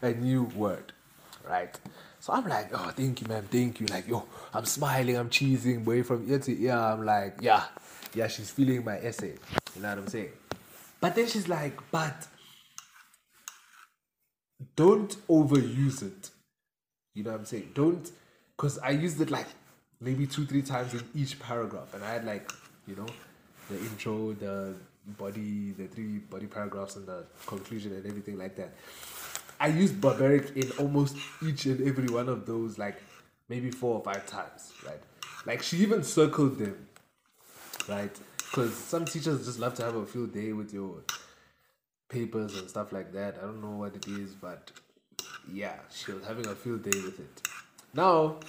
a 0.02 0.12
new 0.12 0.44
word, 0.44 0.94
right? 1.48 1.78
So 2.22 2.34
I'm 2.34 2.48
like, 2.48 2.70
oh, 2.74 2.92
thank 2.96 3.22
you, 3.22 3.28
ma'am, 3.28 3.46
thank 3.52 3.82
you. 3.82 3.88
Like, 3.88 4.08
yo, 4.08 4.26
I'm 4.54 4.66
smiling, 4.66 5.18
I'm 5.18 5.30
cheesing, 5.30 5.84
boy, 5.84 6.04
from 6.04 6.30
ear 6.30 6.40
to 6.40 6.62
ear. 6.62 6.74
I'm 6.74 7.06
like, 7.06 7.38
yeah, 7.42 7.66
yeah, 8.14 8.28
she's 8.28 8.50
feeling 8.52 8.84
my 8.86 8.98
essay. 8.98 9.34
You 9.76 9.82
know 9.82 9.90
what 9.90 9.98
I'm 10.00 10.08
saying? 10.08 10.32
But 11.02 11.16
then 11.16 11.28
she's 11.28 11.48
like, 11.50 11.78
but 11.92 12.28
don't 14.76 15.16
overuse 15.28 16.02
it. 16.04 16.30
You 17.14 17.24
know 17.24 17.32
what 17.32 17.42
I'm 17.42 17.46
saying? 17.46 17.72
Don't, 17.74 18.10
because 18.56 18.78
I 18.80 18.92
used 18.92 19.20
it 19.22 19.30
like 19.30 19.48
maybe 20.00 20.28
two, 20.28 20.46
three 20.46 20.62
times 20.62 20.94
in 20.94 21.04
each 21.14 21.40
paragraph. 21.40 21.94
And 21.94 22.04
I 22.04 22.14
had 22.14 22.26
like, 22.26 22.52
you 22.88 22.96
know, 22.96 23.08
the 23.70 23.78
intro, 23.78 24.34
the 24.34 24.76
body, 25.18 25.72
the 25.72 25.88
three 25.88 26.18
body 26.20 26.48
paragraphs, 26.48 26.96
and 26.96 27.06
the 27.08 27.26
conclusion, 27.46 27.94
and 27.94 28.06
everything 28.06 28.38
like 28.38 28.56
that. 28.56 28.74
I 29.60 29.68
used 29.68 30.02
barbaric 30.02 30.56
in 30.56 30.72
almost 30.80 31.16
each 31.42 31.66
and 31.66 31.88
every 31.88 32.08
one 32.08 32.30
of 32.30 32.46
those, 32.46 32.78
like 32.78 33.02
maybe 33.48 33.72
four 33.72 33.96
or 33.96 34.04
five 34.04 34.26
times, 34.26 34.74
right? 34.86 35.00
Like 35.46 35.62
she 35.62 35.78
even 35.78 36.04
circled 36.04 36.58
them, 36.58 36.88
right? 37.88 38.16
Because 38.38 38.74
some 38.74 39.06
teachers 39.06 39.46
just 39.46 39.60
love 39.60 39.74
to 39.76 39.84
have 39.84 39.96
a 39.96 40.06
field 40.06 40.34
day 40.34 40.54
with 40.54 40.74
your 40.74 41.04
papers 42.10 42.58
and 42.58 42.70
stuff 42.70 42.92
like 42.92 43.14
that. 43.14 43.38
I 43.38 43.46
don't 43.46 43.62
know 43.62 43.78
what 43.78 43.96
it 43.96 44.08
is, 44.08 44.34
but 44.34 44.72
yeah, 45.52 45.76
she 45.94 46.12
was 46.12 46.26
having 46.26 46.48
a 46.48 46.56
field 46.56 46.84
day 46.84 47.00
with 47.02 47.20
it. 47.20 47.48
Now, 47.96 48.40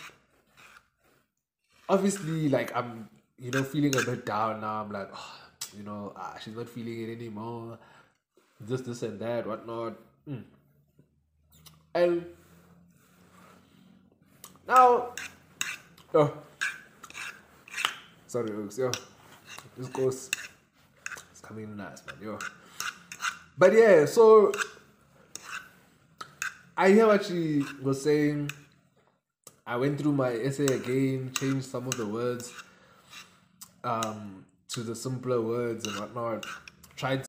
obviously, 1.88 2.48
like 2.48 2.74
I'm, 2.74 3.08
you 3.38 3.52
know, 3.52 3.62
feeling 3.62 3.94
a 3.94 4.02
bit 4.02 4.26
down 4.26 4.60
now. 4.60 4.82
I'm 4.82 4.90
like, 4.90 5.08
oh, 5.14 5.34
you 5.76 5.84
know, 5.84 6.12
ah, 6.16 6.36
she's 6.42 6.56
not 6.56 6.68
feeling 6.68 7.08
it 7.08 7.12
anymore. 7.12 7.78
This, 8.60 8.80
this, 8.80 9.02
and 9.02 9.20
that, 9.20 9.46
whatnot. 9.46 9.94
Mm. 10.28 10.42
And 11.94 12.26
now, 14.66 15.12
oh, 16.12 16.32
sorry, 18.26 18.48
folks, 18.48 18.78
yo, 18.78 18.90
this 19.76 19.86
goes, 19.88 20.30
it's 21.30 21.40
coming 21.40 21.64
in 21.64 21.76
nice, 21.76 22.02
man, 22.04 22.16
yo. 22.20 22.38
But 23.56 23.74
yeah, 23.74 24.06
so 24.06 24.50
I 26.76 26.90
hear 26.90 27.06
what 27.06 27.24
she 27.24 27.62
was 27.80 28.02
saying. 28.02 28.50
I 29.66 29.76
went 29.76 29.98
through 29.98 30.12
my 30.12 30.30
essay 30.32 30.66
again, 30.66 31.32
changed 31.34 31.66
some 31.66 31.88
of 31.88 31.96
the 31.96 32.06
words 32.06 32.52
um, 33.82 34.44
to 34.68 34.80
the 34.80 34.94
simpler 34.94 35.40
words 35.40 35.86
and 35.86 35.98
whatnot. 35.98 36.46
Tried. 36.94 37.24
To- 37.24 37.28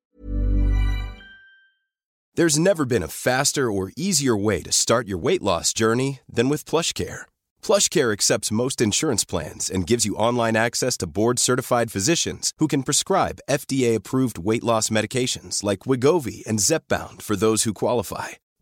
There's 2.36 2.60
never 2.60 2.86
been 2.86 3.02
a 3.02 3.08
faster 3.08 3.72
or 3.72 3.92
easier 3.98 4.38
way 4.38 4.62
to 4.62 4.72
start 4.72 5.08
your 5.08 5.18
weight 5.18 5.42
loss 5.42 5.74
journey 5.74 6.20
than 6.30 6.48
with 6.48 6.64
PlushCare. 6.66 7.22
PlushCare 7.64 8.14
accepts 8.14 8.52
most 8.52 8.82
insurance 8.82 9.26
plans 9.26 9.68
and 9.72 9.88
gives 9.88 10.06
you 10.06 10.16
online 10.16 10.56
access 10.56 10.96
to 10.98 11.08
board-certified 11.08 11.92
physicians 11.92 12.54
who 12.60 12.68
can 12.68 12.84
prescribe 12.84 13.40
FDA-approved 13.50 14.38
weight 14.38 14.64
loss 14.64 14.90
medications 14.90 15.64
like 15.64 15.80
Wegovy 15.88 16.46
and 16.46 16.60
Zepbound 16.60 17.24
for 17.24 17.36
those 17.36 17.64
who 17.64 17.74
qualify. 17.74 18.34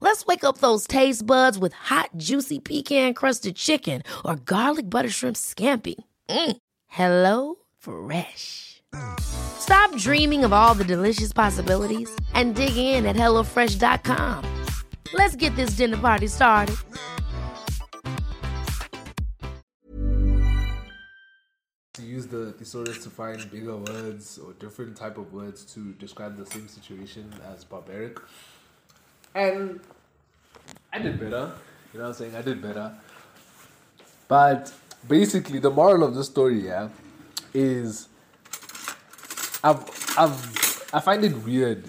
Let's 0.00 0.24
wake 0.26 0.44
up 0.44 0.58
those 0.58 0.86
taste 0.86 1.26
buds 1.26 1.58
with 1.58 1.72
hot, 1.72 2.10
juicy 2.16 2.60
pecan-crusted 2.60 3.56
chicken 3.56 4.02
or 4.24 4.36
garlic 4.36 4.88
butter 4.88 5.10
shrimp 5.10 5.36
scampi. 5.36 5.96
Mm. 6.28 6.56
Hello 6.86 7.56
Fresh. 7.78 8.82
Stop 9.20 9.94
dreaming 9.96 10.44
of 10.44 10.52
all 10.52 10.74
the 10.74 10.84
delicious 10.84 11.32
possibilities 11.32 12.10
and 12.32 12.54
dig 12.54 12.76
in 12.76 13.06
at 13.06 13.16
HelloFresh.com. 13.16 14.44
Let's 15.12 15.36
get 15.36 15.54
this 15.56 15.70
dinner 15.70 15.96
party 15.96 16.28
started. 16.28 16.76
To 21.94 22.04
use 22.04 22.28
the 22.28 22.52
thesaurus 22.52 23.02
to 23.02 23.10
find 23.10 23.50
bigger 23.50 23.76
words 23.76 24.38
or 24.38 24.52
different 24.52 24.96
type 24.96 25.18
of 25.18 25.32
words 25.32 25.64
to 25.74 25.92
describe 25.94 26.36
the 26.36 26.46
same 26.46 26.68
situation 26.68 27.34
as 27.52 27.64
barbaric. 27.64 28.18
And 29.38 29.78
I 30.92 30.98
did 30.98 31.20
better. 31.20 31.52
You 31.92 32.00
know 32.00 32.06
what 32.06 32.08
I'm 32.08 32.14
saying? 32.14 32.34
I 32.34 32.42
did 32.42 32.60
better. 32.60 32.92
But 34.26 34.74
basically 35.06 35.60
the 35.60 35.70
moral 35.70 36.02
of 36.02 36.16
the 36.16 36.24
story, 36.24 36.66
yeah, 36.66 36.88
is 37.54 38.08
I've 39.62 39.86
I've 40.18 40.90
I 40.92 40.98
find 40.98 41.24
it 41.24 41.36
weird 41.44 41.88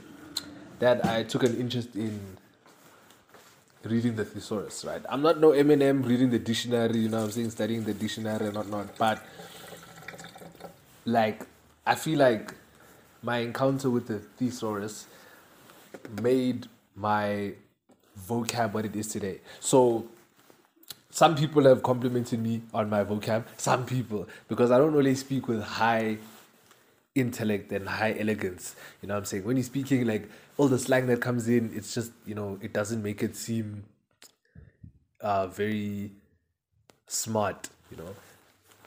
that 0.77 1.03
I 1.03 1.23
took 1.23 1.41
an 1.41 1.57
interest 1.57 1.95
in 1.95 2.37
reading 3.83 4.15
the 4.15 4.25
thesaurus, 4.25 4.85
right? 4.85 5.01
I'm 5.09 5.23
not 5.23 5.39
no 5.39 5.49
Eminem 5.49 6.05
reading 6.05 6.29
the 6.29 6.37
dictionary, 6.37 6.99
you 6.99 7.09
know 7.09 7.17
what 7.17 7.23
I'm 7.23 7.31
saying, 7.31 7.49
studying 7.49 7.83
the 7.83 7.95
dictionary 7.95 8.45
and 8.45 8.55
whatnot, 8.55 8.95
but 8.99 9.25
like 11.05 11.47
I 11.83 11.95
feel 11.95 12.19
like 12.19 12.53
my 13.23 13.39
encounter 13.39 13.89
with 13.89 14.05
the 14.05 14.19
thesaurus 14.19 15.07
made 16.21 16.67
my 16.99 17.53
vocab 18.27 18.73
what 18.73 18.85
it 18.85 18.95
is 18.95 19.07
today. 19.07 19.39
So 19.59 20.05
some 21.09 21.35
people 21.35 21.63
have 21.63 21.81
complimented 21.81 22.39
me 22.39 22.61
on 22.73 22.89
my 22.89 23.03
vocab, 23.03 23.45
some 23.57 23.85
people, 23.85 24.27
because 24.47 24.71
I 24.71 24.77
don't 24.77 24.93
really 24.93 25.15
speak 25.15 25.47
with 25.47 25.63
high 25.63 26.17
intellect 27.15 27.71
and 27.71 27.87
high 27.87 28.15
elegance. 28.19 28.75
You 29.01 29.07
know 29.07 29.15
what 29.15 29.19
I'm 29.19 29.25
saying? 29.25 29.43
When 29.45 29.57
you're 29.57 29.63
speaking, 29.63 30.05
like 30.05 30.29
all 30.57 30.67
the 30.67 30.77
slang 30.77 31.07
that 31.07 31.21
comes 31.21 31.47
in, 31.47 31.71
it's 31.73 31.93
just, 31.93 32.11
you 32.25 32.35
know, 32.35 32.59
it 32.61 32.73
doesn't 32.73 33.01
make 33.01 33.23
it 33.23 33.35
seem 33.35 33.85
uh, 35.21 35.47
very 35.47 36.11
smart, 37.07 37.69
you 37.89 37.97
know. 37.97 38.15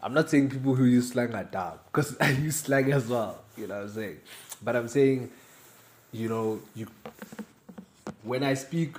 I'm 0.02 0.14
not 0.14 0.31
saying 0.31 0.50
people 0.50 0.75
who 0.75 0.85
use 0.85 1.11
slang 1.11 1.35
are 1.35 1.45
dumb, 1.45 1.78
because 1.87 2.16
I 2.21 2.31
use 2.31 2.57
slang 2.57 2.92
as 2.92 3.07
well, 3.09 3.42
you 3.57 3.66
know 3.66 3.76
what 3.76 3.85
I'm 3.85 3.90
saying? 3.90 4.19
But 4.62 4.76
I'm 4.76 4.88
saying, 4.88 5.31
you 6.12 6.28
know, 6.28 6.61
you 6.75 6.87
when 8.22 8.42
I 8.42 8.54
speak 8.54 8.96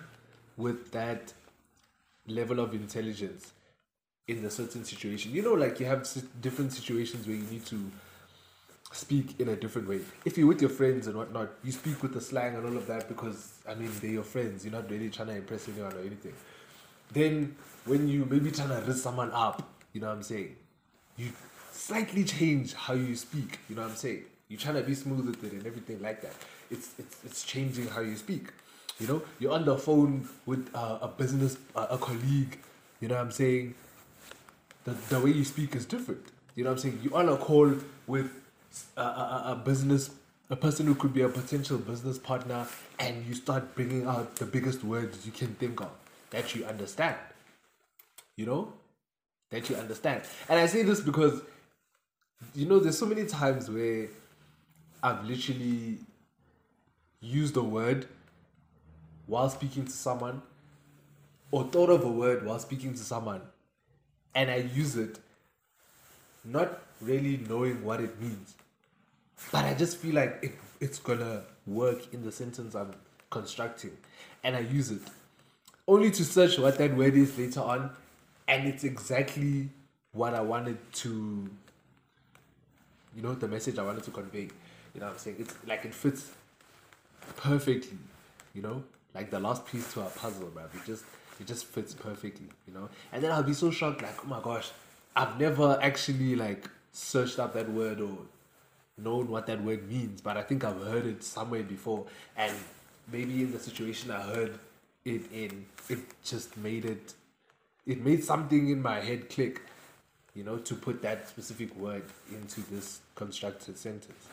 with 0.58 0.92
that 0.92 1.34
level 2.28 2.60
of 2.60 2.74
intelligence 2.74 3.52
in 4.28 4.44
a 4.46 4.50
certain 4.50 4.86
situation, 4.86 5.32
you 5.34 5.42
know, 5.42 5.54
like 5.54 5.80
you 5.80 5.86
have 5.86 6.08
different 6.42 6.74
situations 6.74 7.28
where 7.28 7.36
you 7.36 7.44
need 7.44 7.66
to 7.66 7.92
speak 8.92 9.40
in 9.40 9.50
a 9.50 9.56
different 9.56 9.88
way. 9.88 10.00
If 10.24 10.38
you're 10.38 10.48
with 10.48 10.62
your 10.62 10.70
friends 10.70 11.08
and 11.08 11.18
whatnot, 11.18 11.50
you 11.64 11.72
speak 11.72 12.02
with 12.02 12.14
the 12.14 12.22
slang 12.22 12.56
and 12.56 12.66
all 12.66 12.78
of 12.78 12.88
that 12.88 13.08
because 13.08 13.54
I 13.68 13.74
mean 13.76 13.92
they're 14.02 14.12
your 14.12 14.24
friends. 14.24 14.64
You're 14.64 14.74
not 14.74 14.90
really 14.90 15.10
trying 15.10 15.30
to 15.30 15.36
impress 15.36 15.68
anyone 15.68 15.94
or 15.94 16.00
anything. 16.00 16.34
Then 17.12 17.56
when 17.86 18.08
you 18.08 18.26
maybe 18.30 18.52
trying 18.52 18.70
to 18.70 18.82
raise 18.88 19.02
someone 19.02 19.32
up, 19.32 19.68
you 19.94 20.02
know 20.02 20.08
what 20.08 20.18
I'm 20.18 20.24
saying, 20.24 20.56
you 21.18 21.32
slightly 21.72 22.24
change 22.24 22.74
how 22.74 22.94
you 22.94 23.16
speak. 23.16 23.60
You 23.70 23.76
know 23.76 23.82
what 23.82 23.92
I'm 23.92 23.98
saying. 23.98 24.24
You're 24.48 24.60
trying 24.60 24.76
to 24.76 24.84
be 24.84 24.94
smooth 24.94 25.26
with 25.26 25.44
it 25.44 25.54
and 25.54 25.66
everything 25.66 26.02
like 26.02 26.22
that. 26.22 26.36
It's 26.70 26.92
it's 26.98 27.18
it's 27.26 27.44
changing 27.44 27.88
how 27.88 28.02
you 28.02 28.16
speak. 28.16 28.50
You 29.00 29.08
know, 29.08 29.22
you're 29.40 29.54
on 29.54 29.66
the 29.66 29.78
phone 29.78 30.30
with 30.46 30.70
uh, 30.74 31.00
a 31.02 31.08
business, 31.08 31.58
uh, 31.76 31.88
a 31.90 31.98
colleague. 31.98 32.60
You 33.02 33.10
know 33.10 33.16
what 33.16 33.22
I'm 33.22 33.32
saying 33.32 33.76
the, 34.84 34.92
the 35.10 35.20
way 35.20 35.32
you 35.32 35.44
speak 35.44 35.76
is 35.76 35.86
different. 35.86 36.22
You 36.56 36.64
know 36.64 36.72
what 36.72 36.78
I'm 36.78 36.80
saying? 36.82 37.00
You're 37.04 37.16
on 37.16 37.30
a 37.30 37.38
call 37.38 37.74
with 38.08 38.32
a, 38.98 39.02
a, 39.02 39.44
a- 39.48 39.62
business, 39.64 40.12
a 40.50 40.56
person 40.56 40.86
who 40.86 40.96
could 40.96 41.14
be 41.14 41.22
a 41.22 41.30
potential 41.30 41.78
business 41.78 42.18
partner, 42.18 42.68
and 43.00 43.26
you 43.26 43.34
start 43.34 43.76
bringing 43.76 44.06
out 44.06 44.36
the 44.36 44.46
biggest 44.46 44.84
words 44.84 45.26
you 45.26 45.32
can 45.32 45.56
think 45.56 45.82
of 45.82 45.90
that 46.30 46.54
you 46.56 46.66
understand. 46.66 47.16
You 48.36 48.46
know? 48.46 48.74
That 49.52 49.70
you 49.70 49.76
understand. 49.76 50.24
And 50.50 50.60
I 50.60 50.66
say 50.66 50.84
this 50.84 51.00
because, 51.00 51.42
you 52.56 52.66
know, 52.66 52.80
there's 52.80 52.98
so 52.98 53.06
many 53.06 53.26
times 53.26 53.70
where 53.70 54.08
I've 55.02 55.24
literally 55.26 56.00
used 57.22 57.56
a 57.56 57.64
word 57.64 58.08
while 59.28 59.50
speaking 59.50 59.86
to 59.86 59.92
someone, 59.92 60.42
or 61.52 61.64
thought 61.66 61.90
of 61.90 62.04
a 62.04 62.12
word 62.12 62.46
while 62.46 62.60
speaking 62.60 62.94
to 62.94 63.00
someone, 63.00 63.42
and 64.36 64.50
I 64.50 64.58
use 64.58 64.96
it 64.96 65.20
not 66.44 66.82
really 67.02 67.38
knowing 67.48 67.84
what 67.84 68.02
it 68.02 68.20
means. 68.22 68.56
But 69.52 69.66
I 69.66 69.74
just 69.74 69.98
feel 69.98 70.16
like 70.16 70.40
it, 70.42 70.52
it's 70.80 71.00
gonna 71.00 71.44
work 71.66 72.14
in 72.14 72.24
the 72.24 72.32
sentence 72.32 72.76
I'm 72.76 72.94
constructing. 73.30 73.92
And 74.44 74.56
I 74.56 74.60
use 74.60 74.92
it 74.92 75.02
only 75.88 76.12
to 76.12 76.26
search 76.26 76.58
what 76.58 76.78
that 76.78 76.96
word 76.96 77.16
is 77.16 77.38
later 77.38 77.62
on, 77.62 77.92
and 78.48 78.68
it's 78.68 78.84
exactly 78.84 79.70
what 80.12 80.34
I 80.34 80.42
wanted 80.42 80.78
to, 80.94 81.50
you 83.16 83.22
know, 83.22 83.34
the 83.34 83.48
message 83.48 83.78
I 83.78 83.84
wanted 83.84 84.04
to 84.04 84.12
convey. 84.12 84.50
You 84.94 85.00
know 85.00 85.08
what 85.08 85.14
I'm 85.14 85.20
saying? 85.20 85.38
It's 85.40 85.56
like 85.66 85.86
it 85.86 85.94
fits 85.94 86.32
perfectly, 87.38 87.98
you 88.54 88.62
know, 88.62 88.84
like 89.14 89.30
the 89.30 89.40
last 89.40 89.66
piece 89.66 89.92
to 89.94 90.02
our 90.02 90.10
puzzle, 90.10 90.52
man. 90.56 90.66
It 90.74 90.86
just 90.86 91.06
it 91.40 91.48
just 91.48 91.66
fits 91.66 91.94
perfectly, 91.94 92.48
you 92.68 92.74
know. 92.74 92.90
And 93.12 93.24
then 93.24 93.32
I'll 93.32 93.44
be 93.44 93.54
so 93.54 93.72
shocked, 93.72 94.02
like, 94.02 94.24
oh 94.24 94.28
my 94.28 94.40
gosh, 94.42 94.72
I've 95.16 95.40
never 95.40 95.80
actually 95.82 96.36
like 96.36 96.70
searched 96.92 97.40
up 97.40 97.54
that 97.54 97.70
word 97.70 98.02
or 98.02 98.18
known 98.98 99.28
what 99.28 99.48
that 99.48 99.62
word 99.64 99.90
means, 99.90 100.22
but 100.22 100.38
I 100.38 100.44
think 100.44 100.64
I've 100.64 100.82
heard 100.82 101.06
it 101.06 101.24
somewhere 101.24 101.64
before, 101.64 102.06
and 102.38 102.54
maybe 103.12 103.42
in 103.42 103.52
the 103.52 103.60
situation 103.60 104.12
I 104.12 104.22
heard 104.22 104.60
it 105.06 105.32
in, 105.32 105.66
it 105.90 106.00
just 106.24 106.56
made 106.58 106.86
it, 106.86 107.14
it 107.86 108.04
made 108.04 108.24
something 108.24 108.70
in 108.70 108.82
my 108.82 109.00
head 109.00 109.30
click, 109.30 109.62
you 110.36 110.44
know, 110.44 110.58
to 110.58 110.76
put 110.76 111.02
that 111.02 111.28
specific 111.28 111.76
word 111.76 112.04
into 112.32 112.62
this 112.72 113.00
constructed 113.16 113.78
sentence. 113.78 114.28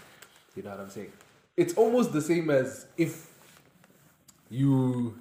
You 0.55 0.63
know 0.63 0.71
what 0.71 0.81
I'm 0.81 0.91
saying? 0.91 1.13
It's 1.57 1.75
almost 1.75 2.13
the 2.13 2.23
same 2.23 2.51
as 2.51 2.87
if 2.97 3.30
you, 4.51 5.17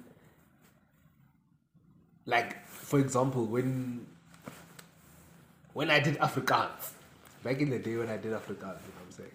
like, 2.26 2.66
for 2.66 2.98
example, 2.98 3.46
when 3.46 4.06
when 5.72 5.90
I 5.90 6.00
did 6.00 6.18
Afrikaans, 6.18 6.90
back 7.44 7.60
in 7.60 7.70
the 7.70 7.78
day 7.78 7.96
when 7.96 8.10
I 8.10 8.16
did 8.16 8.32
Afrikaans, 8.32 8.50
you 8.50 8.90
know 8.90 8.98
what 8.98 9.06
I'm 9.06 9.12
saying? 9.12 9.30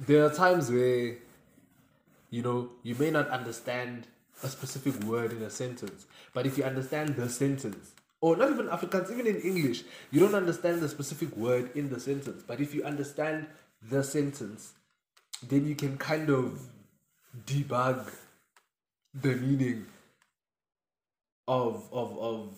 There 0.00 0.24
are 0.24 0.34
times 0.34 0.70
where, 0.70 1.16
you 2.30 2.42
know, 2.42 2.70
you 2.82 2.94
may 2.94 3.10
not 3.10 3.28
understand 3.28 4.06
a 4.42 4.48
specific 4.48 4.94
word 5.04 5.32
in 5.32 5.42
a 5.42 5.50
sentence, 5.50 6.06
but 6.32 6.46
if 6.46 6.56
you 6.56 6.64
understand 6.64 7.16
the 7.16 7.28
sentence, 7.28 7.92
or 8.22 8.36
not 8.36 8.50
even 8.50 8.66
Afrikaans, 8.68 9.12
even 9.12 9.26
in 9.26 9.36
English, 9.42 9.84
you 10.10 10.20
don't 10.20 10.34
understand 10.34 10.80
the 10.80 10.88
specific 10.88 11.36
word 11.36 11.70
in 11.74 11.90
the 11.90 12.00
sentence, 12.00 12.42
but 12.46 12.60
if 12.60 12.74
you 12.74 12.82
understand 12.82 13.46
the 13.82 14.02
sentence, 14.02 14.72
then 15.46 15.66
you 15.66 15.74
can 15.74 15.98
kind 15.98 16.30
of 16.30 16.60
debug 17.46 18.10
the 19.14 19.34
meaning 19.36 19.86
of 21.48 21.88
of 21.92 22.16
of 22.18 22.48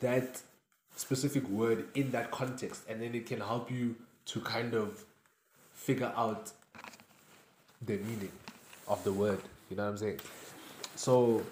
that 0.00 0.42
specific 0.96 1.48
word 1.48 1.86
in 1.94 2.10
that 2.10 2.30
context 2.30 2.82
and 2.88 3.00
then 3.00 3.14
it 3.14 3.26
can 3.26 3.40
help 3.40 3.70
you 3.70 3.96
to 4.26 4.40
kind 4.40 4.74
of 4.74 5.04
figure 5.72 6.12
out 6.16 6.52
the 7.82 7.96
meaning 7.98 8.30
of 8.86 9.02
the 9.04 9.12
word 9.12 9.38
you 9.70 9.76
know 9.76 9.84
what 9.84 9.90
i'm 9.90 9.96
saying? 9.96 10.20
So 10.94 11.42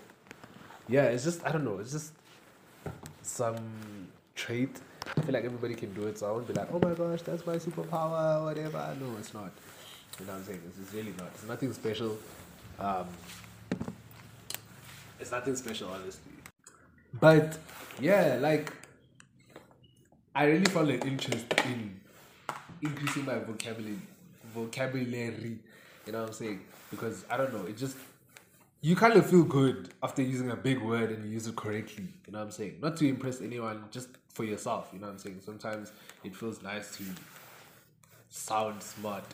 yeah 0.88 1.04
it's 1.04 1.24
just 1.24 1.44
i 1.46 1.52
don't 1.52 1.64
know 1.64 1.78
it's 1.78 1.92
just 1.92 2.12
some 3.22 3.56
trait. 4.34 4.80
I 5.16 5.20
feel 5.22 5.32
like 5.32 5.44
everybody 5.44 5.74
can 5.74 5.92
do 5.94 6.06
it 6.06 6.18
so 6.18 6.28
i 6.28 6.32
won't 6.32 6.46
be 6.46 6.52
like 6.54 6.68
oh 6.72 6.78
my 6.78 6.94
gosh 6.94 7.22
that's 7.22 7.46
my 7.46 7.56
superpower 7.56 8.44
whatever. 8.44 8.94
No 9.00 9.16
it's 9.18 9.32
not. 9.32 9.50
You 10.20 10.26
know 10.26 10.32
what 10.32 10.38
i'm 10.40 10.44
saying? 10.44 10.60
It's, 10.68 10.78
it's 10.78 10.92
really 10.94 11.14
not. 11.18 11.28
It's 11.34 11.46
nothing 11.46 11.72
special. 11.72 12.18
Um 12.78 13.06
it's 15.22 15.32
nothing 15.32 15.56
special 15.56 15.88
honestly 15.88 16.32
but 17.20 17.58
yeah 18.00 18.38
like 18.40 18.72
I 20.34 20.44
really 20.44 20.64
found 20.64 20.88
an 20.88 21.00
interest 21.02 21.44
in 21.66 22.00
increasing 22.80 23.26
my 23.26 23.38
vocabulary, 23.38 23.98
vocabulary. 24.54 25.58
You 26.06 26.12
know 26.12 26.20
what 26.20 26.28
I'm 26.28 26.32
saying? 26.34 26.60
Because 26.90 27.26
I 27.30 27.36
don't 27.36 27.52
know, 27.52 27.66
it 27.66 27.76
just 27.76 27.96
you 28.80 28.96
kind 28.96 29.12
of 29.12 29.28
feel 29.28 29.44
good 29.44 29.90
after 30.02 30.22
using 30.22 30.50
a 30.50 30.56
big 30.56 30.80
word 30.80 31.10
and 31.10 31.24
you 31.24 31.32
use 31.32 31.46
it 31.46 31.54
correctly. 31.54 32.08
You 32.26 32.32
know 32.32 32.38
what 32.38 32.46
I'm 32.46 32.50
saying? 32.50 32.78
Not 32.80 32.96
to 32.96 33.08
impress 33.08 33.42
anyone, 33.42 33.84
just 33.90 34.08
for 34.28 34.44
yourself. 34.44 34.88
You 34.92 35.00
know 35.00 35.06
what 35.06 35.12
I'm 35.12 35.18
saying? 35.18 35.40
Sometimes 35.44 35.92
it 36.24 36.34
feels 36.34 36.62
nice 36.62 36.96
to 36.96 37.04
sound 38.30 38.82
smart. 38.82 39.24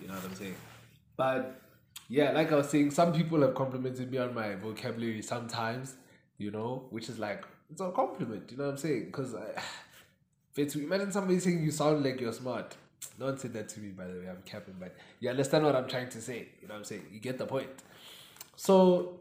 You 0.00 0.08
know 0.08 0.14
what 0.14 0.24
I'm 0.24 0.34
saying? 0.34 0.56
But 1.16 1.60
yeah, 2.10 2.32
like 2.32 2.50
I 2.50 2.56
was 2.56 2.68
saying, 2.68 2.90
some 2.90 3.12
people 3.12 3.40
have 3.42 3.54
complimented 3.54 4.10
me 4.10 4.18
on 4.18 4.34
my 4.34 4.56
vocabulary 4.56 5.22
sometimes. 5.22 5.94
You 6.38 6.50
know, 6.50 6.86
which 6.90 7.08
is 7.08 7.20
like 7.20 7.44
it's 7.70 7.80
a 7.80 7.90
compliment. 7.92 8.50
You 8.50 8.56
know 8.56 8.64
what 8.64 8.70
I'm 8.72 8.76
saying? 8.76 9.06
Because 9.06 9.34
uh, 9.34 9.52
I. 9.56 9.62
It's, 10.56 10.74
imagine 10.74 11.12
somebody 11.12 11.38
saying 11.38 11.62
you 11.62 11.70
sound 11.70 12.04
like 12.04 12.20
you're 12.20 12.32
smart. 12.32 12.76
no 13.18 13.26
one 13.26 13.38
said 13.38 13.52
that 13.54 13.68
to 13.70 13.80
me, 13.80 13.90
by 13.90 14.04
the 14.08 14.18
way. 14.18 14.28
I'm 14.28 14.42
capping, 14.44 14.74
but 14.80 14.94
you 15.20 15.30
understand 15.30 15.64
what 15.64 15.76
I'm 15.76 15.86
trying 15.86 16.08
to 16.08 16.20
say. 16.20 16.48
You 16.60 16.66
know 16.66 16.74
what 16.74 16.78
I'm 16.78 16.84
saying? 16.84 17.06
You 17.12 17.20
get 17.20 17.38
the 17.38 17.46
point. 17.46 17.68
So, 18.56 19.20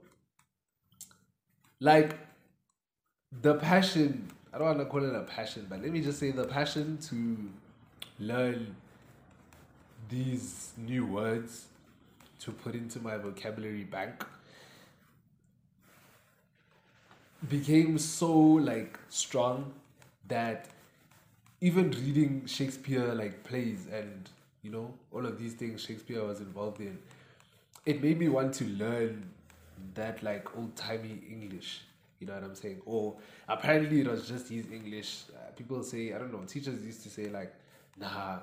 like, 1.80 2.18
the 3.42 3.56
passion, 3.56 4.28
I 4.52 4.58
don't 4.58 4.68
want 4.68 4.80
to 4.80 4.86
call 4.86 5.06
it 5.06 5.16
a 5.16 5.22
passion, 5.22 5.68
but 5.70 5.82
let 5.82 5.92
me 5.92 6.02
just 6.02 6.20
say 6.20 6.32
the 6.32 6.46
passion 6.46 6.98
to 7.10 7.52
learn 8.20 8.76
these 10.10 10.74
new 10.78 11.06
words 11.06 11.68
to 12.40 12.52
put 12.52 12.76
into 12.76 13.00
my 13.00 13.18
vocabulary 13.18 13.84
bank 13.84 14.26
became 17.48 17.98
so 17.98 18.32
like 18.32 19.00
strong 19.10 19.72
that 20.28 20.68
even 21.62 21.92
reading 21.92 22.46
Shakespeare 22.46 23.14
like 23.14 23.44
plays 23.44 23.88
and 23.92 24.30
you 24.62 24.72
know 24.72 24.94
all 25.12 25.26
of 25.26 25.38
these 25.40 25.54
things 25.54 25.82
Shakespeare 25.82 26.24
was 26.24 26.40
involved 26.40 26.80
in, 26.82 26.98
it 27.86 28.02
made 28.04 28.20
me 28.20 28.30
want 28.30 28.54
to 28.56 28.66
learn 28.66 29.30
that 29.96 30.22
like 30.24 30.56
old 30.58 30.76
timey 30.76 31.22
English. 31.30 31.82
You 32.20 32.28
know 32.28 32.34
what 32.34 32.44
I'm 32.44 32.56
saying? 32.56 32.82
Or 32.86 33.16
apparently 33.48 34.02
it 34.02 34.08
was 34.08 34.28
just 34.28 34.50
his 34.50 34.66
English. 34.72 35.24
Uh, 35.34 35.52
people 35.56 35.82
say 35.84 36.14
I 36.14 36.18
don't 36.18 36.34
know. 36.34 36.44
Teachers 36.46 36.84
used 36.86 37.04
to 37.04 37.10
say 37.10 37.30
like, 37.30 37.54
nah, 37.98 38.40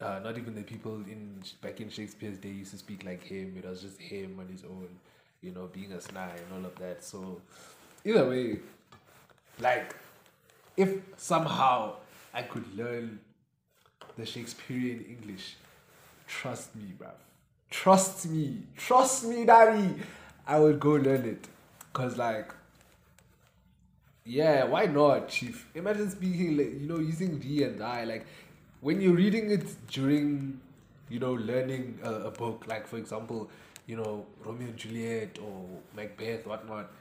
uh, 0.00 0.20
not 0.22 0.36
even 0.36 0.54
the 0.54 0.62
people 0.62 0.94
in 0.94 1.42
back 1.62 1.80
in 1.80 1.88
Shakespeare's 1.88 2.38
day 2.38 2.50
used 2.50 2.72
to 2.72 2.78
speak 2.78 3.04
like 3.04 3.22
him. 3.22 3.54
It 3.58 3.68
was 3.68 3.82
just 3.82 4.00
him 4.00 4.36
on 4.38 4.48
his 4.48 4.64
own. 4.64 4.88
You 5.40 5.52
know, 5.52 5.68
being 5.72 5.92
a 5.92 6.00
snide 6.00 6.40
and 6.40 6.58
all 6.58 6.66
of 6.66 6.74
that. 6.78 7.04
So 7.04 7.40
either 8.04 8.28
way, 8.28 8.58
like 9.60 9.94
if 10.76 10.96
somehow 11.16 11.96
I 12.32 12.42
could 12.42 12.76
learn 12.76 13.20
the 14.16 14.26
Shakespearean 14.26 15.04
English, 15.08 15.56
trust 16.26 16.74
me, 16.74 16.92
bruv. 16.98 17.12
Trust 17.70 18.26
me. 18.26 18.62
Trust 18.76 19.24
me, 19.24 19.44
daddy. 19.44 19.94
I 20.46 20.58
would 20.58 20.80
go 20.80 20.92
learn 20.92 21.24
it. 21.24 21.48
Cause 21.92 22.16
like 22.16 22.52
yeah, 24.24 24.64
why 24.64 24.86
not, 24.86 25.28
Chief? 25.28 25.68
Imagine 25.74 26.10
speaking, 26.10 26.56
like, 26.56 26.80
you 26.80 26.86
know, 26.88 26.98
using 26.98 27.38
D 27.38 27.62
and 27.62 27.82
I. 27.82 28.04
Like, 28.04 28.26
when 28.84 29.00
you're 29.00 29.14
reading 29.14 29.50
it 29.50 29.64
during, 29.88 30.60
you 31.08 31.18
know, 31.18 31.32
learning 31.32 31.98
a, 32.02 32.10
a 32.28 32.30
book, 32.30 32.66
like, 32.68 32.86
for 32.86 32.98
example, 32.98 33.50
you 33.86 33.96
know, 33.96 34.26
Romeo 34.44 34.68
and 34.68 34.76
Juliet 34.76 35.38
or 35.42 35.64
Macbeth, 35.96 36.46
whatnot, 36.46 36.92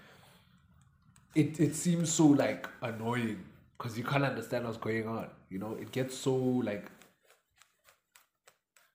it, 1.36 1.60
it 1.60 1.76
seems 1.76 2.10
so, 2.10 2.28
like, 2.28 2.70
annoying 2.82 3.44
because 3.78 3.98
you 3.98 4.06
can't 4.06 4.24
understand 4.24 4.64
what's 4.64 4.78
going 4.78 5.10
on. 5.10 5.28
You 5.50 5.60
know, 5.60 5.74
it 5.74 5.92
gets 5.92 6.18
so, 6.18 6.34
like, 6.34 6.90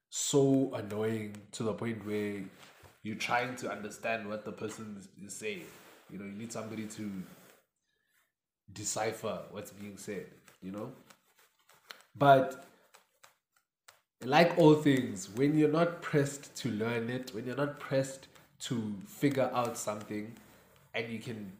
so 0.09 0.71
annoying 0.73 1.35
to 1.51 1.61
the 1.61 1.73
point 1.73 2.03
where 2.07 2.41
you're 3.03 3.17
trying 3.17 3.55
to 3.57 3.71
understand 3.71 4.27
what 4.27 4.45
the 4.45 4.51
person 4.51 4.99
is, 5.23 5.33
saying. 5.35 5.65
You 6.09 6.17
know, 6.17 6.25
you 6.25 6.31
need 6.31 6.51
somebody 6.51 6.85
to 6.85 7.11
decipher 8.73 9.43
what's 9.51 9.69
being 9.69 9.97
said, 9.97 10.25
you 10.63 10.71
know? 10.71 10.91
But 12.15 12.65
like 14.23 14.57
all 14.57 14.75
things, 14.75 15.29
when 15.35 15.57
you're 15.57 15.71
not 15.71 16.01
pressed 16.01 16.55
to 16.57 16.69
learn 16.69 17.09
it, 17.09 17.33
when 17.33 17.45
you're 17.45 17.55
not 17.55 17.79
pressed 17.79 18.27
to 18.61 18.93
figure 19.07 19.49
out 19.53 19.77
something 19.77 20.33
and 20.93 21.09
you 21.09 21.19
can, 21.19 21.51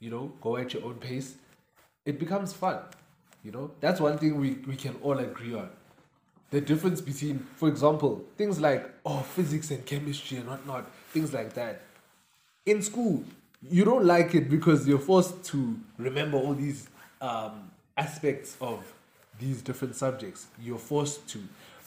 you 0.00 0.10
know, 0.10 0.32
go 0.40 0.56
at 0.56 0.74
your 0.74 0.84
own 0.84 0.94
pace, 0.94 1.36
it 2.04 2.18
becomes 2.18 2.52
fun. 2.52 2.78
You 3.44 3.52
know, 3.52 3.70
that's 3.80 4.00
one 4.00 4.18
thing 4.18 4.38
we, 4.40 4.54
we 4.66 4.76
can 4.76 4.96
all 5.02 5.18
agree 5.18 5.54
on. 5.54 5.70
The 6.50 6.60
difference 6.60 7.00
between, 7.00 7.46
for 7.56 7.68
example, 7.68 8.24
things 8.36 8.60
like 8.60 8.90
oh 9.06 9.20
physics 9.20 9.70
and 9.70 9.86
chemistry 9.86 10.38
and 10.38 10.48
whatnot, 10.48 10.90
things 11.10 11.32
like 11.32 11.54
that. 11.54 11.82
In 12.66 12.82
school, 12.82 13.24
you 13.62 13.84
don't 13.84 14.04
like 14.04 14.34
it 14.34 14.50
because 14.50 14.86
you're 14.88 14.98
forced 14.98 15.44
to 15.44 15.78
remember 15.96 16.36
all 16.36 16.54
these 16.54 16.88
um, 17.20 17.70
aspects 17.96 18.56
of 18.60 18.92
these 19.40 19.62
different 19.62 19.96
subjects. 19.96 20.46
You're 20.60 20.78
forced 20.78 21.28
to. 21.30 21.40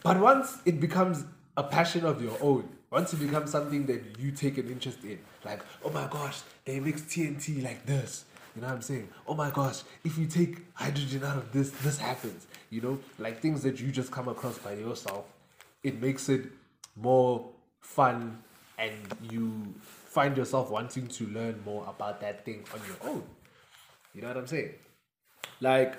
But 0.04 0.20
once 0.20 0.58
it 0.66 0.80
becomes 0.80 1.24
a 1.56 1.64
passion 1.64 2.06
of 2.06 2.22
your 2.22 2.38
own, 2.42 2.68
once 2.92 3.14
it 3.14 3.18
becomes 3.18 3.52
something 3.52 3.86
that 3.86 4.20
you 4.20 4.32
take 4.32 4.58
an 4.58 4.68
interest 4.68 5.04
in, 5.04 5.20
like, 5.46 5.62
oh 5.84 5.90
my 5.90 6.08
gosh, 6.08 6.42
they 6.66 6.80
mix 6.80 7.02
TNT 7.02 7.64
like 7.64 7.86
this. 7.86 8.26
You 8.56 8.62
know 8.62 8.68
what 8.68 8.76
I'm 8.76 8.82
saying? 8.82 9.10
Oh 9.28 9.34
my 9.34 9.50
gosh, 9.50 9.82
if 10.04 10.18
you 10.18 10.28
take 10.28 10.58
hydrogen 10.74 11.24
out 11.24 11.38
of 11.38 11.52
this, 11.52 11.72
this 11.72 11.98
happens. 11.98 12.46
You 12.70 12.82
know, 12.82 13.00
like 13.18 13.40
things 13.40 13.64
that 13.64 13.80
you 13.80 13.92
just 13.92 14.12
come 14.12 14.28
across 14.28 14.58
by 14.60 14.74
yourself, 14.74 15.26
it 15.84 16.00
makes 16.02 16.30
it 16.30 16.52
more 16.96 17.50
fun 17.80 18.44
and 18.78 18.94
you 19.32 19.74
find 19.82 20.38
yourself 20.38 20.70
wanting 20.70 21.08
to 21.08 21.28
learn 21.28 21.62
more 21.66 21.86
about 21.88 22.22
that 22.22 22.46
thing 22.46 22.64
on 22.74 22.82
your 22.88 23.12
own. 23.12 23.24
You 24.14 24.22
know 24.22 24.28
what 24.28 24.38
I'm 24.38 24.48
saying? 24.48 24.74
Like, 25.60 25.96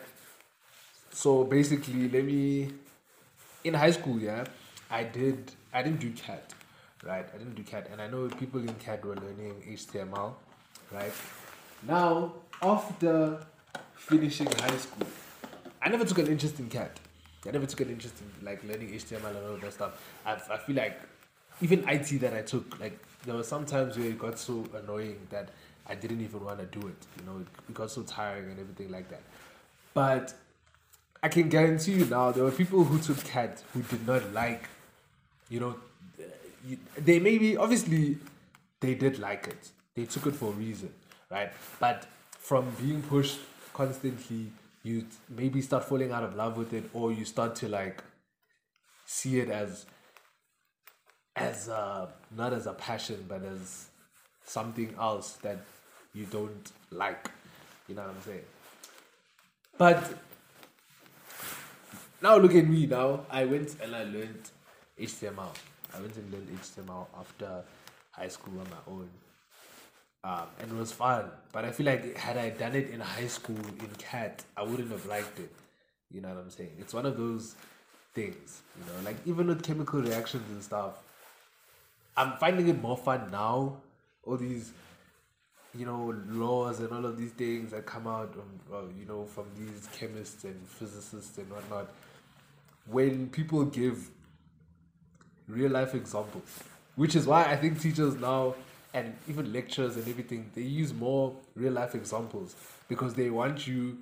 so 1.15 1.45
basically, 1.45 2.09
let 2.09 2.25
me. 2.25 2.71
In 3.63 3.73
high 3.73 3.93
school, 3.93 4.19
yeah, 4.19 4.45
I 4.91 5.05
did. 5.05 5.53
I 5.73 5.83
didn't 5.83 6.01
do 6.01 6.11
CAT, 6.11 6.53
right? 7.05 7.25
I 7.33 7.39
didn't 7.39 7.55
do 7.55 7.63
CAT, 7.63 7.89
and 7.91 8.03
I 8.03 8.09
know 8.09 8.29
people 8.29 8.61
in 8.61 8.75
CAT 8.75 9.05
were 9.05 9.15
learning 9.15 9.63
HTML, 9.67 10.35
right? 10.91 11.13
Now, 11.87 12.35
after 12.61 13.39
finishing 13.95 14.49
high 14.49 14.77
school, 14.77 15.07
I 15.81 15.89
never 15.89 16.05
took 16.05 16.19
an 16.19 16.27
interest 16.27 16.59
in 16.59 16.69
CAT. 16.69 16.99
I 17.47 17.51
never 17.53 17.67
took 17.67 17.81
an 17.81 17.91
interest 17.91 18.17
in 18.21 18.45
like 18.45 18.65
learning 18.65 18.89
HTML 18.89 19.37
and 19.37 19.47
all 19.51 19.57
that 19.57 19.73
stuff. 19.73 20.03
I, 20.27 20.33
I 20.33 20.59
feel 20.59 20.75
like 20.75 21.01
even 21.61 21.89
IT 21.89 22.21
that 22.23 22.35
I 22.35 22.43
took, 22.43 22.81
like 22.81 22.99
there 23.25 23.37
were 23.37 23.45
some 23.45 23.67
times 23.67 23.97
where 23.97 24.09
it 24.09 24.19
got 24.19 24.39
so 24.39 24.67
annoying 24.83 25.19
that 25.31 25.51
I 25.87 25.95
didn't 25.95 26.23
even 26.23 26.45
want 26.45 26.59
to 26.59 26.67
do 26.81 26.89
it. 26.89 27.07
You 27.21 27.27
know, 27.27 27.45
it 27.69 27.75
got 27.75 27.91
so 27.93 28.03
tiring 28.03 28.51
and 28.51 28.59
everything 28.59 28.91
like 28.91 29.09
that. 29.11 29.23
But 29.93 30.35
I 31.25 31.29
can 31.29 31.49
guarantee 31.49 31.93
you 31.93 32.05
now, 32.05 32.33
there 32.33 32.45
were 32.45 32.51
people 32.51 32.85
who 32.85 32.99
took 32.99 33.25
CAT 33.25 33.63
who 33.73 33.81
did 33.81 34.07
not 34.07 34.35
like, 34.35 34.69
you 35.49 35.59
know, 35.59 35.75
they 36.99 37.19
maybe 37.19 37.57
obviously 37.57 38.19
they 38.81 38.95
did 38.95 39.19
like 39.19 39.47
it. 39.47 39.71
They 39.95 40.05
took 40.05 40.27
it 40.27 40.35
for 40.35 40.51
a 40.51 40.53
reason, 40.53 40.93
right? 41.31 41.51
But 41.81 42.07
from 42.31 42.71
being 42.79 43.01
pushed 43.01 43.39
constantly, 43.73 44.53
you 44.83 45.07
maybe 45.31 45.63
start 45.63 45.85
falling 45.85 46.13
out 46.13 46.25
of 46.25 46.35
love 46.37 46.59
with 46.59 46.75
it, 46.75 46.91
or 46.93 47.11
you 47.11 47.25
start 47.25 47.57
to 47.57 47.71
like 47.71 48.05
see 49.07 49.41
it 49.41 49.49
as 49.49 49.87
as 51.37 51.69
a, 51.69 52.11
not 52.37 52.53
as 52.53 52.67
a 52.67 52.75
passion, 52.75 53.25
but 53.27 53.43
as 53.43 53.87
something 54.45 54.95
else 55.01 55.33
that 55.41 55.57
you 56.13 56.27
don't 56.27 56.71
like. 56.91 57.31
You 57.89 57.95
know 57.95 58.03
what 58.03 58.11
I'm 58.11 58.23
saying? 58.23 58.45
But 59.79 60.19
now 62.25 62.39
look 62.39 62.55
at 62.55 62.67
me. 62.67 62.87
Now 62.87 63.27
I 63.31 63.45
went 63.45 63.77
and 63.83 63.95
I 63.95 64.05
learned 64.05 64.51
HTML. 64.99 65.55
I 65.95 66.01
went 66.01 66.17
and 66.17 66.33
learned 66.33 66.49
HTML 66.59 67.07
after 67.21 67.63
high 68.13 68.29
school 68.29 68.55
on 68.61 68.67
my 68.71 68.83
own. 68.93 69.11
Um, 70.25 70.47
and 70.59 70.73
it 70.73 70.75
was 70.75 70.91
fun. 70.91 71.27
But 71.53 71.67
I 71.67 71.71
feel 71.71 71.85
like 71.85 72.17
had 72.17 72.39
I 72.39 72.49
done 72.49 72.75
it 72.75 72.89
in 72.89 73.01
high 73.01 73.27
school 73.27 73.59
in 73.79 73.91
CAT, 73.99 74.43
I 74.57 74.63
wouldn't 74.63 74.91
have 74.91 75.05
liked 75.05 75.39
it. 75.39 75.53
You 76.11 76.23
know 76.23 76.29
what 76.29 76.39
I'm 76.39 76.51
saying? 76.51 76.73
It's 76.79 76.95
one 76.95 77.05
of 77.05 77.19
those 77.19 77.57
things, 78.15 78.63
you 78.79 78.85
know, 78.87 79.05
like 79.05 79.17
even 79.27 79.49
with 79.49 79.63
chemical 79.63 80.01
reactions 80.01 80.49
and 80.51 80.63
stuff, 80.63 80.95
I'm 82.17 82.39
finding 82.39 82.69
it 82.69 82.81
more 82.81 82.97
fun 82.97 83.29
now. 83.31 83.77
All 84.23 84.37
these, 84.39 84.73
you 85.77 85.85
know, 85.85 86.15
laws 86.29 86.81
and 86.81 86.91
all 86.93 87.05
of 87.05 87.19
these 87.19 87.33
things 87.33 87.73
that 87.73 87.85
come 87.85 88.07
out, 88.07 88.35
uh, 88.73 88.83
you 88.99 89.05
know, 89.07 89.25
from 89.25 89.45
these 89.59 89.89
chemists 89.93 90.45
and 90.45 90.67
physicists 90.67 91.37
and 91.37 91.51
whatnot. 91.51 91.91
When 92.87 93.29
people 93.29 93.65
give 93.65 94.11
real 95.49 95.71
life 95.71 95.95
examples, 95.95 96.61
which 96.97 97.17
is 97.17 97.27
why 97.27 97.45
I 97.45 97.57
think 97.57 97.81
teachers 97.81 98.15
now 98.17 98.55
and 98.93 99.17
even 99.29 99.53
lecturers 99.53 99.97
and 99.97 100.07
everything 100.09 100.51
they 100.55 100.63
use 100.63 100.95
more 100.95 101.35
real 101.55 101.73
life 101.73 101.95
examples 101.95 102.55
because 102.89 103.15
they 103.15 103.29
want 103.31 103.67
you 103.67 103.99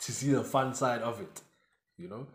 to 0.00 0.12
see 0.12 0.32
the 0.32 0.42
fun 0.42 0.74
side 0.74 1.02
of 1.02 1.20
it. 1.20 1.40
You 1.96 2.08
know, 2.08 2.26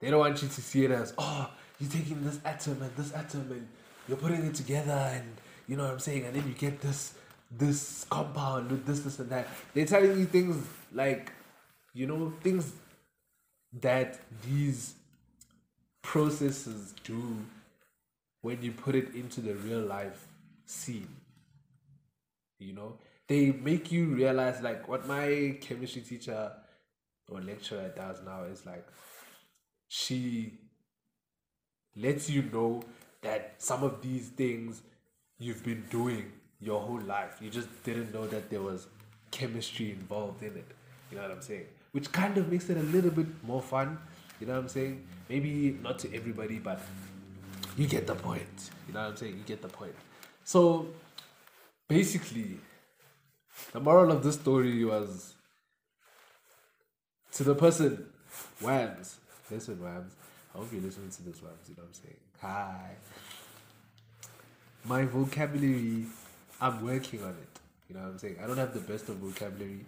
they 0.00 0.10
don't 0.10 0.20
want 0.20 0.42
you 0.42 0.48
to 0.48 0.60
see 0.60 0.84
it 0.84 0.90
as 0.90 1.14
oh 1.18 1.50
you're 1.80 1.90
taking 1.90 2.22
this 2.24 2.38
atom 2.44 2.82
and 2.82 2.94
this 2.96 3.12
atom 3.14 3.50
and 3.50 3.68
you're 4.08 4.18
putting 4.18 4.44
it 4.44 4.54
together 4.54 5.10
and 5.12 5.24
you 5.66 5.76
know 5.76 5.84
what 5.84 5.92
I'm 5.92 5.98
saying, 5.98 6.24
and 6.24 6.36
then 6.36 6.46
you 6.46 6.54
get 6.54 6.80
this 6.80 7.14
this 7.50 8.04
compound 8.10 8.70
with 8.70 8.86
this, 8.86 9.00
this 9.00 9.18
and 9.18 9.30
that. 9.30 9.48
They're 9.72 9.86
telling 9.86 10.18
you 10.18 10.26
things 10.26 10.66
like, 10.92 11.32
you 11.92 12.06
know, 12.06 12.32
things 12.42 12.72
that 13.80 14.20
these 14.46 14.94
processes 16.02 16.94
do 17.04 17.36
when 18.42 18.62
you 18.62 18.72
put 18.72 18.94
it 18.94 19.14
into 19.14 19.40
the 19.40 19.54
real 19.54 19.80
life 19.80 20.26
scene. 20.66 21.08
You 22.58 22.74
know, 22.74 22.98
they 23.26 23.52
make 23.52 23.90
you 23.90 24.06
realize 24.06 24.60
like 24.60 24.86
what 24.88 25.06
my 25.06 25.56
chemistry 25.60 26.02
teacher 26.02 26.52
or 27.30 27.40
lecturer 27.40 27.92
does 27.96 28.22
now 28.24 28.44
is 28.44 28.66
like 28.66 28.86
she 29.88 30.52
lets 31.96 32.28
you 32.28 32.42
know 32.52 32.82
that 33.22 33.54
some 33.58 33.82
of 33.82 34.02
these 34.02 34.28
things 34.28 34.82
you've 35.38 35.64
been 35.64 35.84
doing 35.90 36.32
your 36.60 36.80
whole 36.80 37.00
life. 37.00 37.38
You 37.40 37.50
just 37.50 37.68
didn't 37.82 38.12
know 38.12 38.26
that 38.26 38.50
there 38.50 38.60
was 38.60 38.86
chemistry 39.30 39.90
involved 39.92 40.42
in 40.42 40.56
it. 40.56 40.66
You 41.10 41.16
know 41.16 41.22
what 41.22 41.32
I'm 41.32 41.42
saying? 41.42 41.66
Which 41.94 42.10
kind 42.10 42.36
of 42.36 42.50
makes 42.50 42.68
it 42.68 42.76
a 42.76 42.82
little 42.82 43.12
bit 43.12 43.28
more 43.44 43.62
fun. 43.62 43.98
You 44.40 44.48
know 44.48 44.54
what 44.54 44.62
I'm 44.62 44.68
saying? 44.68 45.06
Maybe 45.28 45.78
not 45.80 46.00
to 46.00 46.12
everybody, 46.12 46.58
but 46.58 46.80
you 47.76 47.86
get 47.86 48.08
the 48.08 48.16
point. 48.16 48.70
You 48.88 48.94
know 48.94 49.02
what 49.02 49.10
I'm 49.10 49.16
saying? 49.16 49.36
You 49.38 49.44
get 49.44 49.62
the 49.62 49.68
point. 49.68 49.94
So 50.42 50.88
basically, 51.86 52.58
the 53.72 53.78
moral 53.78 54.10
of 54.10 54.24
this 54.24 54.34
story 54.34 54.84
was 54.84 55.34
to 57.32 57.44
the 57.44 57.54
person, 57.54 58.06
Whams. 58.60 59.18
Listen, 59.48 59.80
Whams. 59.80 60.14
I 60.52 60.58
hope 60.58 60.72
you're 60.72 60.82
listening 60.82 61.10
to 61.10 61.22
this, 61.22 61.40
Whams. 61.42 61.68
You 61.68 61.76
know 61.76 61.84
what 61.84 61.90
I'm 61.90 61.94
saying? 61.94 62.16
Hi. 62.40 62.90
My 64.84 65.04
vocabulary, 65.04 66.06
I'm 66.60 66.84
working 66.84 67.22
on 67.22 67.30
it. 67.30 67.60
You 67.88 67.94
know 67.94 68.02
what 68.02 68.10
I'm 68.10 68.18
saying? 68.18 68.36
I 68.42 68.48
don't 68.48 68.58
have 68.58 68.74
the 68.74 68.80
best 68.80 69.08
of 69.08 69.16
vocabulary, 69.16 69.84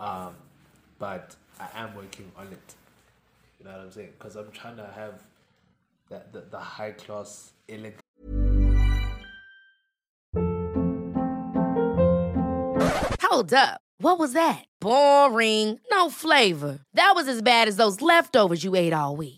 um, 0.00 0.34
but 0.98 1.36
I 1.60 1.68
am 1.74 1.94
working 1.94 2.30
on 2.36 2.46
it. 2.48 2.74
You 3.58 3.66
know 3.66 3.72
what 3.72 3.80
I'm 3.80 3.92
saying? 3.92 4.10
Because 4.18 4.36
I'm 4.36 4.50
trying 4.52 4.76
to 4.76 4.86
have 4.94 5.22
that 6.10 6.32
the, 6.32 6.44
the 6.50 6.58
high 6.58 6.92
class, 6.92 7.52
elegant. 7.68 8.00
Hold 13.22 13.52
up. 13.52 13.80
What 14.00 14.18
was 14.18 14.32
that? 14.32 14.64
Boring. 14.80 15.80
No 15.90 16.08
flavor. 16.08 16.80
That 16.94 17.12
was 17.14 17.28
as 17.28 17.42
bad 17.42 17.68
as 17.68 17.76
those 17.76 18.00
leftovers 18.00 18.62
you 18.64 18.74
ate 18.76 18.92
all 18.92 19.16
week. 19.16 19.37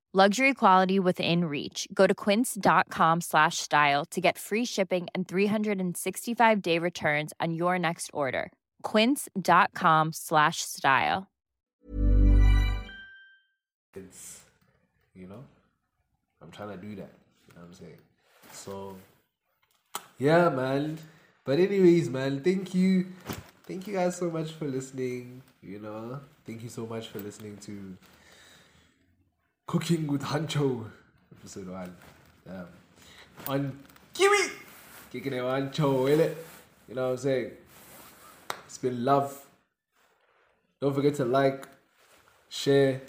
Luxury 0.13 0.53
quality 0.53 0.99
within 0.99 1.45
reach. 1.45 1.87
Go 1.93 2.05
to 2.05 2.13
quince.com 2.13 3.21
slash 3.21 3.59
style 3.59 4.03
to 4.07 4.19
get 4.19 4.37
free 4.37 4.65
shipping 4.65 5.07
and 5.15 5.25
365 5.25 6.61
day 6.61 6.77
returns 6.77 7.31
on 7.39 7.53
your 7.53 7.79
next 7.79 8.09
order. 8.13 8.51
Quince.com 8.83 10.11
slash 10.11 10.57
style. 10.63 11.27
It's, 13.95 14.41
you 15.15 15.27
know, 15.27 15.45
I'm 16.41 16.51
trying 16.51 16.71
to 16.71 16.77
do 16.77 16.93
that. 16.95 17.13
You 17.47 17.53
know 17.55 17.61
what 17.61 17.67
I'm 17.67 17.73
saying? 17.73 17.97
So, 18.51 18.97
yeah, 20.17 20.49
man. 20.49 20.97
But, 21.45 21.59
anyways, 21.59 22.09
man, 22.09 22.43
thank 22.43 22.75
you. 22.75 23.05
Thank 23.65 23.87
you 23.87 23.93
guys 23.93 24.17
so 24.17 24.29
much 24.29 24.51
for 24.51 24.65
listening. 24.65 25.41
You 25.63 25.79
know, 25.79 26.19
thank 26.45 26.63
you 26.63 26.69
so 26.69 26.85
much 26.85 27.07
for 27.07 27.19
listening 27.19 27.55
to 27.61 27.95
Cooking 29.71 30.05
with 30.07 30.21
Huncho, 30.21 30.83
episode 31.31 31.69
one. 31.69 31.95
Um, 32.45 32.65
on 33.47 33.79
KIWHI, 34.13 34.49
kicking 35.13 35.31
it 35.31 35.41
Huncho, 35.41 36.09
innit? 36.09 36.35
You 36.89 36.95
know 36.95 37.05
what 37.05 37.11
I'm 37.11 37.17
saying? 37.17 37.51
It's 38.65 38.77
been 38.79 39.05
love. 39.05 39.45
Don't 40.81 40.93
forget 40.93 41.15
to 41.15 41.23
like, 41.23 41.69
share. 42.49 43.01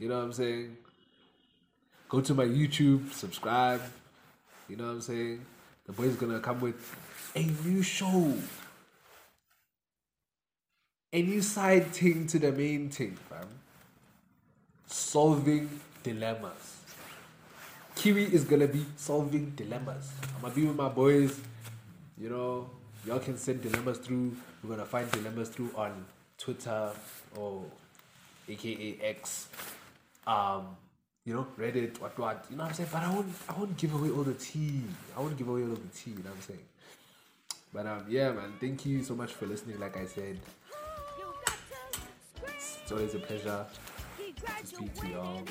You 0.00 0.08
know 0.08 0.16
what 0.16 0.24
I'm 0.24 0.32
saying? 0.32 0.76
Go 2.08 2.20
to 2.20 2.34
my 2.34 2.44
YouTube, 2.44 3.12
subscribe. 3.12 3.82
You 4.68 4.74
know 4.74 4.86
what 4.86 4.94
I'm 4.94 5.00
saying? 5.00 5.46
The 5.86 5.92
boy's 5.92 6.16
gonna 6.16 6.40
come 6.40 6.60
with 6.60 6.96
a 7.36 7.42
new 7.64 7.82
show. 7.82 8.36
A 11.12 11.22
new 11.22 11.40
side 11.40 11.86
thing 11.86 12.26
to 12.26 12.40
the 12.40 12.50
main 12.50 12.88
thing, 12.88 13.16
fam 13.30 13.46
solving 14.92 15.80
dilemmas. 16.02 16.78
KIWHI 17.96 18.32
is 18.32 18.44
gonna 18.44 18.66
be 18.66 18.84
solving 18.96 19.50
dilemmas. 19.56 20.12
I'm 20.36 20.42
gonna 20.42 20.54
be 20.54 20.66
with 20.66 20.76
my 20.76 20.88
boys. 20.88 21.40
You 22.18 22.28
know, 22.30 22.70
y'all 23.06 23.18
can 23.18 23.38
send 23.38 23.62
dilemmas 23.62 23.98
through. 23.98 24.36
We're 24.62 24.70
gonna 24.70 24.86
find 24.86 25.10
dilemmas 25.10 25.48
through 25.48 25.70
on 25.76 26.04
Twitter 26.38 26.90
or 27.36 27.64
AKA 28.48 28.98
X. 29.02 29.48
Um, 30.26 30.76
you 31.24 31.34
know, 31.34 31.46
Reddit, 31.58 32.00
what 32.00 32.18
what. 32.18 32.46
You 32.50 32.56
know 32.56 32.64
what 32.64 32.70
I'm 32.70 32.74
saying? 32.74 32.88
But 32.92 33.02
I 33.02 33.10
won't 33.14 33.34
I 33.48 33.52
won't 33.58 33.76
give 33.76 33.94
away 33.94 34.10
all 34.10 34.24
the 34.24 34.34
tea. 34.34 34.82
I 35.16 35.20
won't 35.20 35.36
give 35.36 35.48
away 35.48 35.62
all 35.62 35.68
the 35.68 35.88
tea, 35.94 36.10
you 36.10 36.16
know 36.18 36.30
what 36.30 36.36
I'm 36.36 36.42
saying? 36.42 36.66
But 37.72 37.86
um 37.86 38.04
yeah 38.08 38.32
man, 38.32 38.52
thank 38.60 38.84
you 38.84 39.02
so 39.02 39.14
much 39.14 39.32
for 39.32 39.46
listening, 39.46 39.80
like 39.80 39.96
I 39.96 40.06
said. 40.06 40.38
It's 42.82 42.90
always 42.90 43.14
a 43.14 43.18
pleasure 43.18 43.64
to 44.46 44.66
speak 44.66 44.94
to 44.94 45.08
y'all. 45.08 45.42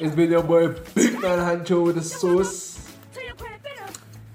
It's 0.00 0.14
been 0.14 0.30
your 0.30 0.42
boy 0.42 0.68
Big 0.94 1.20
Man 1.20 1.38
Huncho 1.38 1.84
with 1.86 1.96
the 1.96 2.02
sauce. 2.02 2.78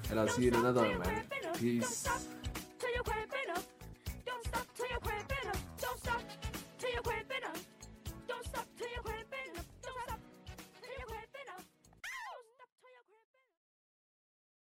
And 0.10 0.20
I'll 0.20 0.28
see 0.28 0.44
you 0.44 0.48
in 0.50 0.56
another 0.56 0.82
one, 0.82 1.00
man. 1.00 1.22
Peace. 1.60 2.08